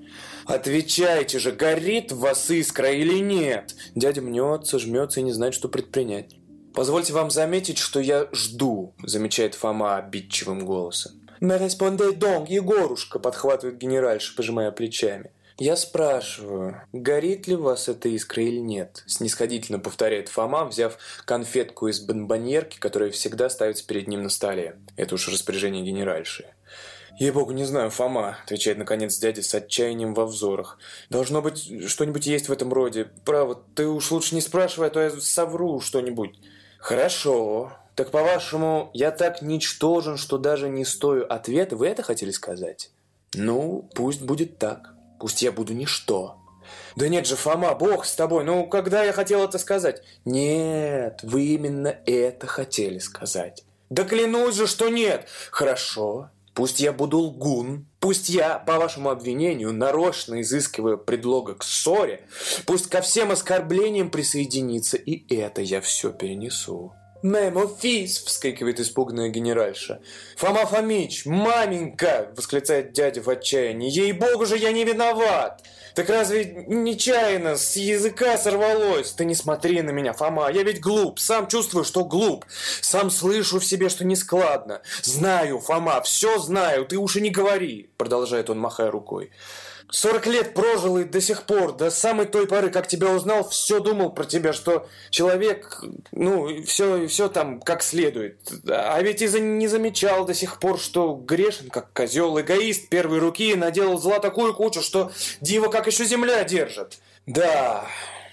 «Отвечайте 0.47 1.39
же, 1.39 1.53
горит 1.53 2.13
в 2.13 2.21
вас 2.21 2.51
искра 2.51 2.93
или 2.93 3.19
нет?» 3.19 3.75
Дядя 3.95 4.23
мнется, 4.23 4.79
жмется 4.79 5.21
и 5.21 5.25
не 5.25 5.33
знает, 5.33 5.55
что 5.55 5.69
предпринять. 5.69 6.37
«Позвольте 6.75 7.13
вам 7.13 7.31
заметить, 7.31 7.79
что 7.79 8.01
я 8.01 8.29
жду»,— 8.33 8.95
замечает 9.03 9.55
Фома 9.55 9.97
обидчивым 9.97 10.65
голосом. 10.65 11.13
«Mais 11.41 11.59
répondez 11.59 12.15
donc, 12.15 12.49
Егорушка»,— 12.49 13.19
подхватывает 13.21 13.79
генеральша, 13.79 14.35
пожимая 14.35 14.71
плечами. 14.71 15.31
«Я 15.59 15.77
спрашиваю, 15.77 16.81
горит 16.93 17.47
ли 17.47 17.57
у 17.57 17.63
вас 17.63 17.89
эта 17.89 18.09
искра 18.09 18.43
или 18.43 18.59
нет?» 18.59 19.05
Снисходительно 19.07 19.79
повторяет 19.79 20.29
Фома, 20.29 20.65
взяв 20.65 20.97
конфетку 21.27 21.89
из 21.89 22.01
бомбоньерки, 22.01 22.79
которая 22.79 23.11
всегда 23.11 23.51
ставится 23.51 23.87
перед 23.87 24.09
ним 24.09 24.23
на 24.23 24.31
столе. 24.31 24.77
Это 24.97 25.15
уж 25.17 25.29
распоряжение 25.29 25.85
генеральши. 25.85 26.47
«Ей-богу, 27.19 27.53
не 27.53 27.65
знаю, 27.65 27.91
Фома»,— 27.91 28.39
отвечает 28.45 28.79
наконец 28.79 29.19
дядя 29.19 29.43
с 29.43 29.55
отчаянием 29.55 30.15
во 30.15 30.25
взорах. 30.25 30.79
«Должно 31.11 31.43
быть, 31.43 31.89
что-нибудь 31.89 32.27
есть 32.27 32.49
в 32.49 32.53
этом 32.53 32.73
роде. 32.73 33.11
Право, 33.27 33.63
ты 33.75 33.87
уж 33.87 34.11
лучше 34.11 34.35
не 34.35 34.41
спрашивай, 34.41 34.89
а 34.89 34.91
то 34.91 35.01
я 35.01 35.11
совру 35.11 35.81
что-нибудь». 35.81 36.39
«Хорошо. 36.83 37.73
Так, 37.95 38.11
по-вашему, 38.11 38.91
я 38.93 39.11
так 39.11 39.41
ничтожен, 39.41 40.19
что 40.19 40.37
даже 40.37 40.69
не 40.69 40.85
стою 40.85 41.25
ответа? 41.27 41.77
Вы 41.77 41.89
это 41.89 42.03
хотели 42.03 42.31
сказать?» 42.31 42.91
«Ну, 43.35 43.89
пусть 43.95 44.21
будет 44.21 44.59
так». 44.59 44.93
Пусть 45.23 45.41
я 45.41 45.53
буду 45.53 45.73
ничто. 45.73 46.35
Да 46.97 47.09
нет 47.09 47.29
же, 47.29 47.37
Фома, 47.37 47.77
бог 47.77 48.07
с 48.07 48.17
тобой. 48.17 48.43
Ну, 48.43 48.67
когда 48.67 49.05
я 49.05 49.13
хотел 49.13 49.45
это 49.45 49.57
сказать? 49.57 50.03
Нет, 50.25 51.21
вы 51.23 51.45
именно 51.45 51.97
это 52.07 52.49
хотели 52.49 52.99
сказать. 52.99 53.63
Да 53.89 54.03
клянусь 54.03 54.57
же, 54.57 54.67
что 54.67 54.89
нет. 54.89 55.29
Хорошо, 55.53 56.31
пусть 56.55 56.81
я 56.81 56.93
буду 56.93 57.19
лгун. 57.19 57.87
Пусть 58.03 58.29
я, 58.31 58.59
по 58.59 58.79
вашему 58.79 59.11
обвинению, 59.11 59.73
нарочно 59.73 60.41
изыскиваю 60.41 60.99
предлога 60.99 61.55
к 61.55 61.63
ссоре. 61.63 62.27
Пусть 62.67 62.91
ко 62.91 63.01
всем 63.01 63.31
оскорблениям 63.31 64.11
присоединится, 64.11 64.97
и 64.97 65.33
это 65.33 65.63
я 65.63 65.81
все 65.81 66.11
перенесу. 66.11 66.95
«Мэмо 67.23 67.71
фис!»– 67.81 68.19
вскрикивает 68.27 68.81
испуганная 68.81 69.29
генеральша. 69.29 70.01
«Фома 70.37 70.67
Фомич! 70.67 71.27
Маменька!»– 71.27 72.33
восклицает 72.37 72.93
дядя 72.93 73.23
в 73.23 73.29
отчаянии. 73.29 73.89
«Ей-богу 73.89 74.47
же, 74.47 74.59
я 74.59 74.73
не 74.73 74.85
виноват!» 74.85 75.63
«Так 75.95 76.09
разве 76.09 76.65
нечаянно 76.69 77.57
с 77.57 77.77
языка 77.77 78.39
сорвалось?» 78.39 79.13
«Ты 79.13 79.25
не 79.25 79.35
смотри 79.35 79.83
на 79.83 79.91
меня, 79.91 80.13
Фома, 80.13 80.51
я 80.51 80.63
ведь 80.63 80.81
глуп, 80.81 81.19
сам 81.19 81.49
чувствую, 81.49 81.85
что 81.85 82.05
глуп, 82.05 82.45
сам 82.81 83.11
слышу 83.11 83.59
в 83.59 83.65
себе, 83.65 83.89
что 83.89 84.05
нескладно. 84.05 84.81
Знаю, 85.03 85.59
Фома, 85.59 86.01
все 86.03 86.39
знаю, 86.39 86.87
ты 86.87 86.97
уж 86.97 87.17
и 87.17 87.21
не 87.21 87.31
говори!» 87.31 87.91
Продолжает 87.97 88.51
он, 88.51 88.59
махая 88.59 88.91
рукой. 88.91 89.31
Сорок 89.93 90.27
лет 90.27 90.55
прожил 90.55 90.97
и 90.97 91.05
до 91.05 91.21
сих 91.21 91.43
пор, 91.43 91.77
до 91.77 91.91
самой 91.91 92.25
той 92.25 92.47
поры, 92.47 92.71
как 92.71 92.89
тебя 92.89 93.11
узнал, 93.11 93.47
все 93.47 93.79
думал 93.79 94.11
про 94.11 94.25
тебя, 94.25 94.55
что 94.55 94.89
человек, 95.11 95.85
ну, 96.13 96.65
все, 96.65 97.07
все 97.09 97.29
там 97.29 97.61
как 97.61 97.83
следует. 97.83 98.39
А 98.67 98.99
ведь 99.03 99.21
и 99.21 99.29
не 99.39 99.69
замечал 99.69 100.25
до 100.25 100.33
сих 100.33 100.61
пор, 100.61 100.81
что 100.81 101.15
грешен, 101.15 101.69
как 101.69 101.93
козел, 101.93 102.41
эгоист 102.41 102.89
первой 102.89 103.19
руки, 103.19 103.55
наделал 103.55 103.99
зла 103.99 104.19
такую 104.19 104.55
кучу, 104.55 104.81
что 104.81 105.13
диво 105.43 105.69
как 105.69 105.87
еще 105.87 106.07
земля 106.07 106.43
держит. 106.45 106.99
Да, 107.27 107.85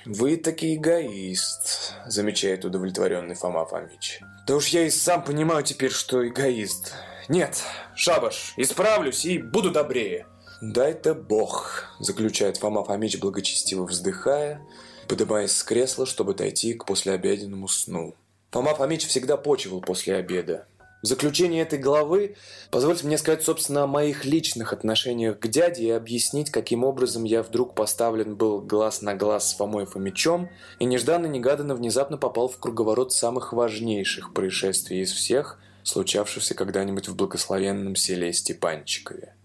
вы 0.05 0.37
таки 0.37 0.75
эгоист, 0.75 1.93
замечает 2.05 2.63
удовлетворенный 2.63 3.35
Фома 3.35 3.65
Фомич. 3.65 4.21
Да 4.47 4.55
уж 4.55 4.67
я 4.67 4.83
и 4.83 4.89
сам 4.89 5.25
понимаю 5.25 5.63
теперь, 5.63 5.91
что 5.91 6.25
эгоист. 6.25 6.93
Нет, 7.27 7.61
шабаш, 7.95 8.53
исправлюсь 8.55 9.25
и 9.25 9.39
буду 9.39 9.71
добрее. 9.71 10.25
«Дай-то 10.61 11.13
Бог»,– 11.13 11.85
заключает 11.99 12.57
Фома 12.57 12.83
Фомич, 12.83 13.17
благочестиво 13.17 13.85
вздыхая, 13.85 14.61
поднимаясь 15.07 15.53
с 15.53 15.63
кресла, 15.63 16.05
чтобы 16.05 16.33
дойти 16.33 16.73
к 16.73 16.85
послеобеденному 16.85 17.69
сну. 17.69 18.13
Фома 18.51 18.75
Фомич 18.75 19.07
всегда 19.07 19.37
почивал 19.37 19.79
после 19.79 20.15
обеда. 20.15 20.67
В 21.01 21.05
заключение 21.05 21.61
этой 21.61 21.79
главы 21.79 22.35
позвольте 22.71 23.07
мне 23.07 23.17
сказать, 23.17 23.41
собственно, 23.41 23.83
о 23.83 23.87
моих 23.87 24.25
личных 24.25 24.73
отношениях 24.73 25.39
к 25.39 25.47
дяде 25.47 25.83
и 25.83 25.91
объяснить, 25.91 26.51
каким 26.51 26.83
образом 26.83 27.23
я 27.23 27.41
вдруг 27.41 27.73
поставлен 27.73 28.35
был 28.35 28.59
глаз 28.59 29.01
на 29.01 29.15
глаз 29.15 29.51
с 29.51 29.53
Фомой 29.55 29.85
Фомичом 29.85 30.49
и 30.79 30.83
нежданно-негаданно 30.83 31.73
внезапно 31.73 32.17
попал 32.17 32.49
в 32.49 32.57
круговорот 32.57 33.13
самых 33.13 33.53
важнейших 33.53 34.33
происшествий 34.33 35.03
из 35.03 35.13
всех, 35.13 35.57
случавшихся 35.83 36.53
когда-нибудь 36.53 37.07
в 37.07 37.15
благословенном 37.15 37.95
селе 37.95 38.33
Степанчикове. 38.33 39.35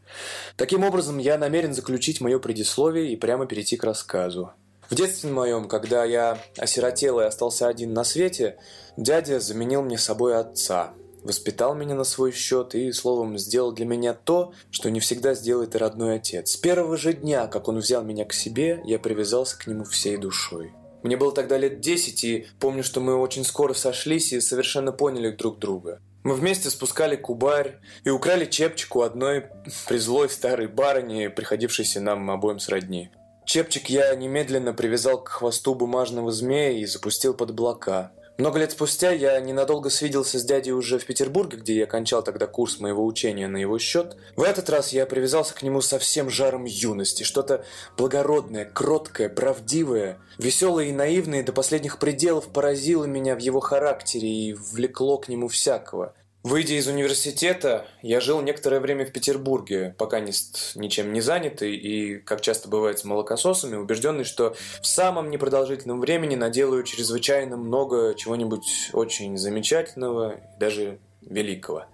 Таким 0.57 0.85
образом, 0.85 1.19
я 1.19 1.39
намерен 1.39 1.75
заключить 1.75 2.21
мое 2.21 2.39
предисловие 2.39 3.13
и 3.13 3.17
прямо 3.17 3.47
перейти 3.47 3.77
к 3.77 3.85
рассказу. 3.85 4.53
В 4.91 4.95
детстве 4.95 5.31
моем, 5.31 5.67
когда 5.67 6.05
я 6.05 6.39
осиротел 6.59 7.21
и 7.21 7.25
остался 7.25 7.69
один 7.69 7.95
на 7.95 8.05
свете, 8.05 8.59
дядя 8.97 9.41
заменил 9.41 9.83
мне 9.83 9.97
собой 9.97 10.37
отца, 10.37 10.93
воспитал 11.23 11.75
меня 11.75 11.95
на 11.95 12.05
свой 12.05 12.33
счет 12.33 12.75
и, 12.75 12.93
словом, 12.93 13.39
сделал 13.39 13.73
для 13.73 13.87
меня 13.87 14.13
то, 14.13 14.53
что 14.71 14.91
не 14.91 15.01
всегда 15.01 15.35
сделает 15.35 15.75
и 15.75 15.79
родной 15.79 16.17
отец. 16.17 16.51
С 16.51 16.57
первого 16.57 16.97
же 16.97 17.15
дня, 17.15 17.47
как 17.47 17.69
он 17.69 17.79
взял 17.79 18.05
меня 18.05 18.27
к 18.27 18.35
себе, 18.35 18.83
я 18.85 18.99
привязался 18.99 19.59
к 19.59 19.67
нему 19.67 19.85
всей 19.85 20.19
душой. 20.19 20.73
Мне 21.03 21.17
было 21.17 21.33
тогда 21.33 21.59
лет 21.59 21.81
десять, 21.81 22.25
и 22.25 22.47
помню, 22.61 22.83
что 22.83 23.01
мы 23.01 23.17
очень 23.17 23.45
скоро 23.45 23.75
сошлись 23.75 24.33
и 24.33 24.41
совершенно 24.41 24.93
поняли 24.93 25.31
друг 25.31 25.59
друга. 25.59 26.01
Мы 26.25 26.35
вместе 26.35 26.71
спускали 26.71 27.17
кубарь 27.17 27.77
и 28.03 28.09
украли 28.09 28.47
чепчик 28.47 28.97
у 28.97 29.03
одной 29.03 29.45
призлой 29.87 30.31
старой 30.31 30.69
барыни, 30.69 31.29
приходившейся 31.29 32.01
нам 32.01 32.31
обоим 32.31 32.59
сродни. 32.59 33.11
Чепчик 33.45 33.91
я 33.91 34.15
немедленно 34.15 34.73
привязал 34.73 35.23
к 35.23 35.29
хвосту 35.29 35.75
бумажного 35.75 36.33
змея 36.33 36.71
и 36.71 36.87
запустил 36.87 37.35
под 37.35 37.51
облака. 37.51 38.13
Много 38.37 38.59
лет 38.59 38.73
спустя 38.73 39.13
я 39.13 39.39
ненадолго 39.39 39.91
свиделся 39.91 40.41
с 40.41 40.45
дядей 40.45 40.73
уже 40.73 40.99
в 40.99 41.07
Петербурге, 41.07 41.57
где 41.59 41.77
я 41.77 41.87
кончал 41.87 42.21
тогда 42.21 42.49
курс 42.49 42.81
моего 42.81 43.07
учения 43.07 43.47
на 43.47 43.59
его 43.59 43.79
счет. 43.79 44.17
В 44.35 44.43
этот 44.43 44.69
раз 44.71 44.93
я 44.93 45.07
привязался 45.07 45.55
к 45.55 45.63
нему 45.63 45.81
со 45.81 46.01
всем 46.01 46.29
жаром 46.31 46.65
юности, 46.65 47.23
что-то 47.23 47.65
благородное, 47.97 48.65
кроткое, 48.65 49.29
правдивое, 49.29 50.19
веселое 50.37 50.87
и 50.87 50.93
наивное 50.93 51.45
до 51.45 51.53
последних 51.53 52.01
пределов 52.01 52.49
поразило 52.49 53.05
меня 53.05 53.37
в 53.37 53.39
его 53.39 53.61
характере 53.61 54.29
и 54.29 54.53
влекло 54.53 55.19
к 55.19 55.29
нему 55.29 55.47
всякого. 55.47 56.13
Выйдя 56.45 56.75
из 56.75 56.87
университета, 56.87 57.87
я 58.03 58.21
жил 58.21 58.43
некоторое 58.43 58.79
время 58.79 59.07
в 59.07 59.13
Петербурге, 59.13 59.95
пока 59.97 60.21
не 60.21 60.31
ничем 60.75 61.15
не 61.15 61.23
занятый 61.23 61.75
и, 61.75 62.19
как 62.19 62.43
часто 62.43 62.69
бывает 62.69 62.99
с 62.99 63.05
молокососами, 63.05 63.77
убежденный, 63.77 64.25
что 64.25 64.55
в 64.83 64.87
самом 64.87 65.31
непродолжительном 65.31 66.03
времени 66.03 66.35
наделаю 66.35 66.83
чрезвычайно 66.83 67.57
много 67.57 68.15
чего-нибудь 68.15 68.91
очень 68.93 69.39
замечательного 69.39 70.39
даже 70.61 70.99
великого. 71.23 71.87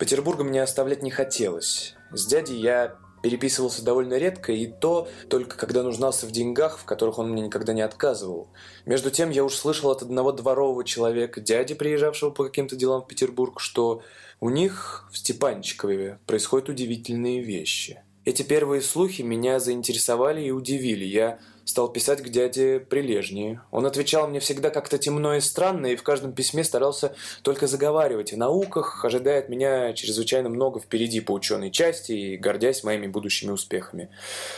Петербурга 0.00 0.42
мне 0.42 0.60
оставлять 0.60 1.04
не 1.04 1.12
хотелось. 1.12 1.94
С 2.10 2.26
дядей 2.26 2.58
я 2.58 2.96
переписывался 3.22 3.84
довольно 3.84 4.14
редко, 4.14 4.52
и 4.52 4.66
то 4.66 5.08
только 5.28 5.56
когда 5.56 5.82
нуждался 5.82 6.26
в 6.26 6.30
деньгах, 6.30 6.78
в 6.78 6.84
которых 6.84 7.18
он 7.18 7.30
мне 7.30 7.42
никогда 7.42 7.72
не 7.72 7.82
отказывал. 7.82 8.48
Между 8.86 9.10
тем, 9.10 9.30
я 9.30 9.44
уж 9.44 9.54
слышал 9.54 9.90
от 9.90 10.02
одного 10.02 10.32
дворового 10.32 10.84
человека, 10.84 11.40
дяди, 11.40 11.74
приезжавшего 11.74 12.30
по 12.30 12.44
каким-то 12.44 12.76
делам 12.76 13.02
в 13.02 13.06
Петербург, 13.06 13.60
что 13.60 14.02
у 14.40 14.50
них 14.50 15.08
в 15.12 15.18
Степанчикове 15.18 16.18
происходят 16.26 16.68
удивительные 16.68 17.42
вещи. 17.42 18.02
Эти 18.24 18.42
первые 18.42 18.82
слухи 18.82 19.22
меня 19.22 19.58
заинтересовали 19.58 20.42
и 20.42 20.50
удивили. 20.50 21.04
Я 21.04 21.38
стал 21.68 21.92
писать 21.92 22.22
к 22.22 22.28
дяде 22.30 22.80
прилежнее. 22.80 23.60
Он 23.70 23.84
отвечал 23.84 24.26
мне 24.26 24.40
всегда 24.40 24.70
как-то 24.70 24.96
темно 24.96 25.34
и 25.34 25.40
странно, 25.40 25.88
и 25.88 25.96
в 25.96 26.02
каждом 26.02 26.32
письме 26.32 26.64
старался 26.64 27.14
только 27.42 27.66
заговаривать 27.66 28.32
о 28.32 28.38
науках, 28.38 29.04
ожидая 29.04 29.40
от 29.40 29.50
меня 29.50 29.92
чрезвычайно 29.92 30.48
много 30.48 30.80
впереди 30.80 31.20
по 31.20 31.32
ученой 31.32 31.70
части 31.70 32.12
и 32.12 32.36
гордясь 32.38 32.84
моими 32.84 33.06
будущими 33.06 33.50
успехами. 33.50 34.08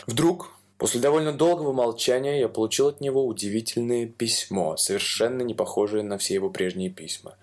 Вдруг, 0.07 0.51
после 0.77 1.01
довольно 1.01 1.33
долгого 1.33 1.73
молчания, 1.73 2.39
я 2.39 2.47
получил 2.47 2.87
от 2.87 3.01
него 3.01 3.27
удивительное 3.27 4.05
письмо, 4.05 4.77
совершенно 4.77 5.41
не 5.41 5.53
похожее 5.53 6.03
на 6.03 6.17
все 6.17 6.35
его 6.35 6.49
прежние 6.49 6.89
письма. 6.89 7.35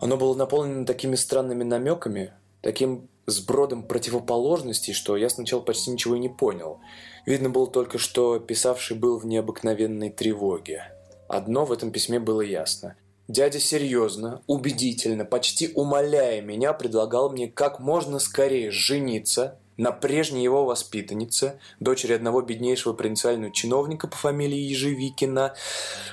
Оно 0.00 0.16
было 0.16 0.34
наполнено 0.34 0.84
такими 0.84 1.14
странными 1.14 1.62
намеками, 1.62 2.32
таким 2.60 3.08
сбродом 3.26 3.84
противоположностей, 3.84 4.94
что 4.94 5.16
я 5.16 5.28
сначала 5.28 5.60
почти 5.60 5.92
ничего 5.92 6.16
и 6.16 6.18
не 6.18 6.28
понял. 6.28 6.80
Видно 7.24 7.50
было 7.50 7.66
только, 7.66 7.98
что 7.98 8.38
писавший 8.38 8.96
был 8.96 9.18
в 9.18 9.26
необыкновенной 9.26 10.10
тревоге. 10.10 10.92
Одно 11.28 11.64
в 11.64 11.72
этом 11.72 11.92
письме 11.92 12.18
было 12.18 12.40
ясно. 12.40 12.96
Дядя 13.28 13.60
серьезно, 13.60 14.42
убедительно, 14.46 15.24
почти 15.24 15.70
умоляя 15.74 16.42
меня, 16.42 16.72
предлагал 16.72 17.30
мне 17.30 17.48
как 17.48 17.78
можно 17.78 18.18
скорее 18.18 18.70
жениться 18.70 19.58
на 19.76 19.92
прежней 19.92 20.42
его 20.42 20.64
воспитаннице, 20.64 21.58
дочери 21.80 22.12
одного 22.12 22.42
беднейшего 22.42 22.92
провинциального 22.92 23.52
чиновника 23.52 24.06
по 24.06 24.16
фамилии 24.16 24.58
Ежевикина, 24.58 25.54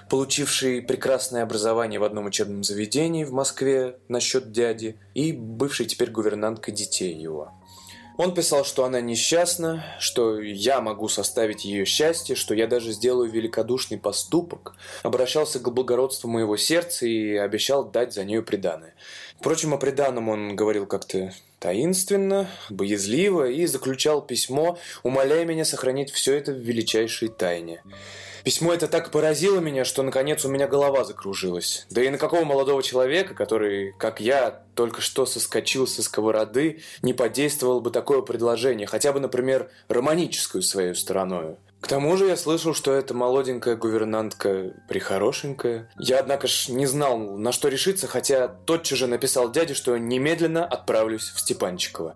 получившей 0.09 0.81
прекрасное 0.81 1.43
образование 1.43 1.99
в 1.99 2.03
одном 2.03 2.27
учебном 2.27 2.63
заведении 2.63 3.25
в 3.25 3.33
Москве 3.33 3.97
насчет 4.07 4.51
дяди 4.51 4.97
и 5.13 5.33
бывшей 5.33 5.87
теперь 5.87 6.11
гувернанткой 6.11 6.73
детей 6.73 7.13
его. 7.13 7.51
Он 8.19 8.33
писал, 8.33 8.65
что 8.65 8.83
она 8.83 8.99
несчастна, 8.99 9.81
что 9.97 10.41
я 10.41 10.81
могу 10.81 11.07
составить 11.07 11.63
ее 11.63 11.85
счастье, 11.85 12.35
что 12.35 12.53
я 12.53 12.67
даже 12.67 12.91
сделаю 12.91 13.31
великодушный 13.31 13.97
поступок, 13.97 14.73
обращался 15.03 15.61
к 15.61 15.71
благородству 15.71 16.29
моего 16.29 16.57
сердца 16.57 17.05
и 17.05 17.37
обещал 17.37 17.89
дать 17.89 18.13
за 18.13 18.25
нее 18.25 18.41
преданное. 18.41 18.93
Впрочем, 19.39 19.73
о 19.73 19.77
преданном 19.77 20.27
он 20.27 20.57
говорил 20.57 20.85
как-то 20.85 21.31
таинственно, 21.59 22.49
боязливо 22.69 23.49
и 23.49 23.65
заключал 23.65 24.21
письмо, 24.21 24.77
умоляя 25.01 25.45
меня 25.45 25.63
сохранить 25.63 26.11
все 26.11 26.35
это 26.35 26.51
в 26.51 26.57
величайшей 26.57 27.29
тайне. 27.29 27.81
Письмо 28.49 28.73
это 28.73 28.87
так 28.87 29.11
поразило 29.11 29.59
меня, 29.59 29.85
что 29.85 30.01
наконец 30.01 30.43
у 30.43 30.49
меня 30.49 30.67
голова 30.67 31.03
закружилась. 31.05 31.85
Да 31.91 32.01
и 32.01 32.09
на 32.09 32.17
какого 32.17 32.45
молодого 32.45 32.81
человека, 32.81 33.35
который, 33.35 33.93
как 33.99 34.19
я, 34.19 34.63
только 34.73 35.01
что 35.01 35.27
соскочил 35.27 35.85
со 35.85 36.01
сковороды, 36.01 36.81
не 37.03 37.13
подействовало 37.13 37.79
бы 37.79 37.91
такое 37.91 38.23
предложение, 38.23 38.87
хотя 38.87 39.13
бы, 39.13 39.19
например, 39.19 39.69
романическую 39.87 40.63
своей 40.63 40.95
стороной. 40.95 41.57
К 41.79 41.87
тому 41.87 42.17
же 42.17 42.25
я 42.25 42.35
слышал, 42.35 42.73
что 42.73 42.91
эта 42.91 43.13
молоденькая 43.13 43.75
гувернантка 43.75 44.73
прихорошенькая. 44.87 45.87
Я, 45.99 46.17
однако 46.17 46.47
ж, 46.47 46.69
не 46.69 46.87
знал, 46.87 47.19
на 47.19 47.51
что 47.51 47.67
решиться, 47.67 48.07
хотя 48.07 48.47
тотчас 48.47 48.97
же 48.97 49.05
написал 49.05 49.51
дяде, 49.51 49.75
что 49.75 49.95
немедленно 49.95 50.65
отправлюсь 50.65 51.29
в 51.35 51.39
Степанчиково. 51.39 52.15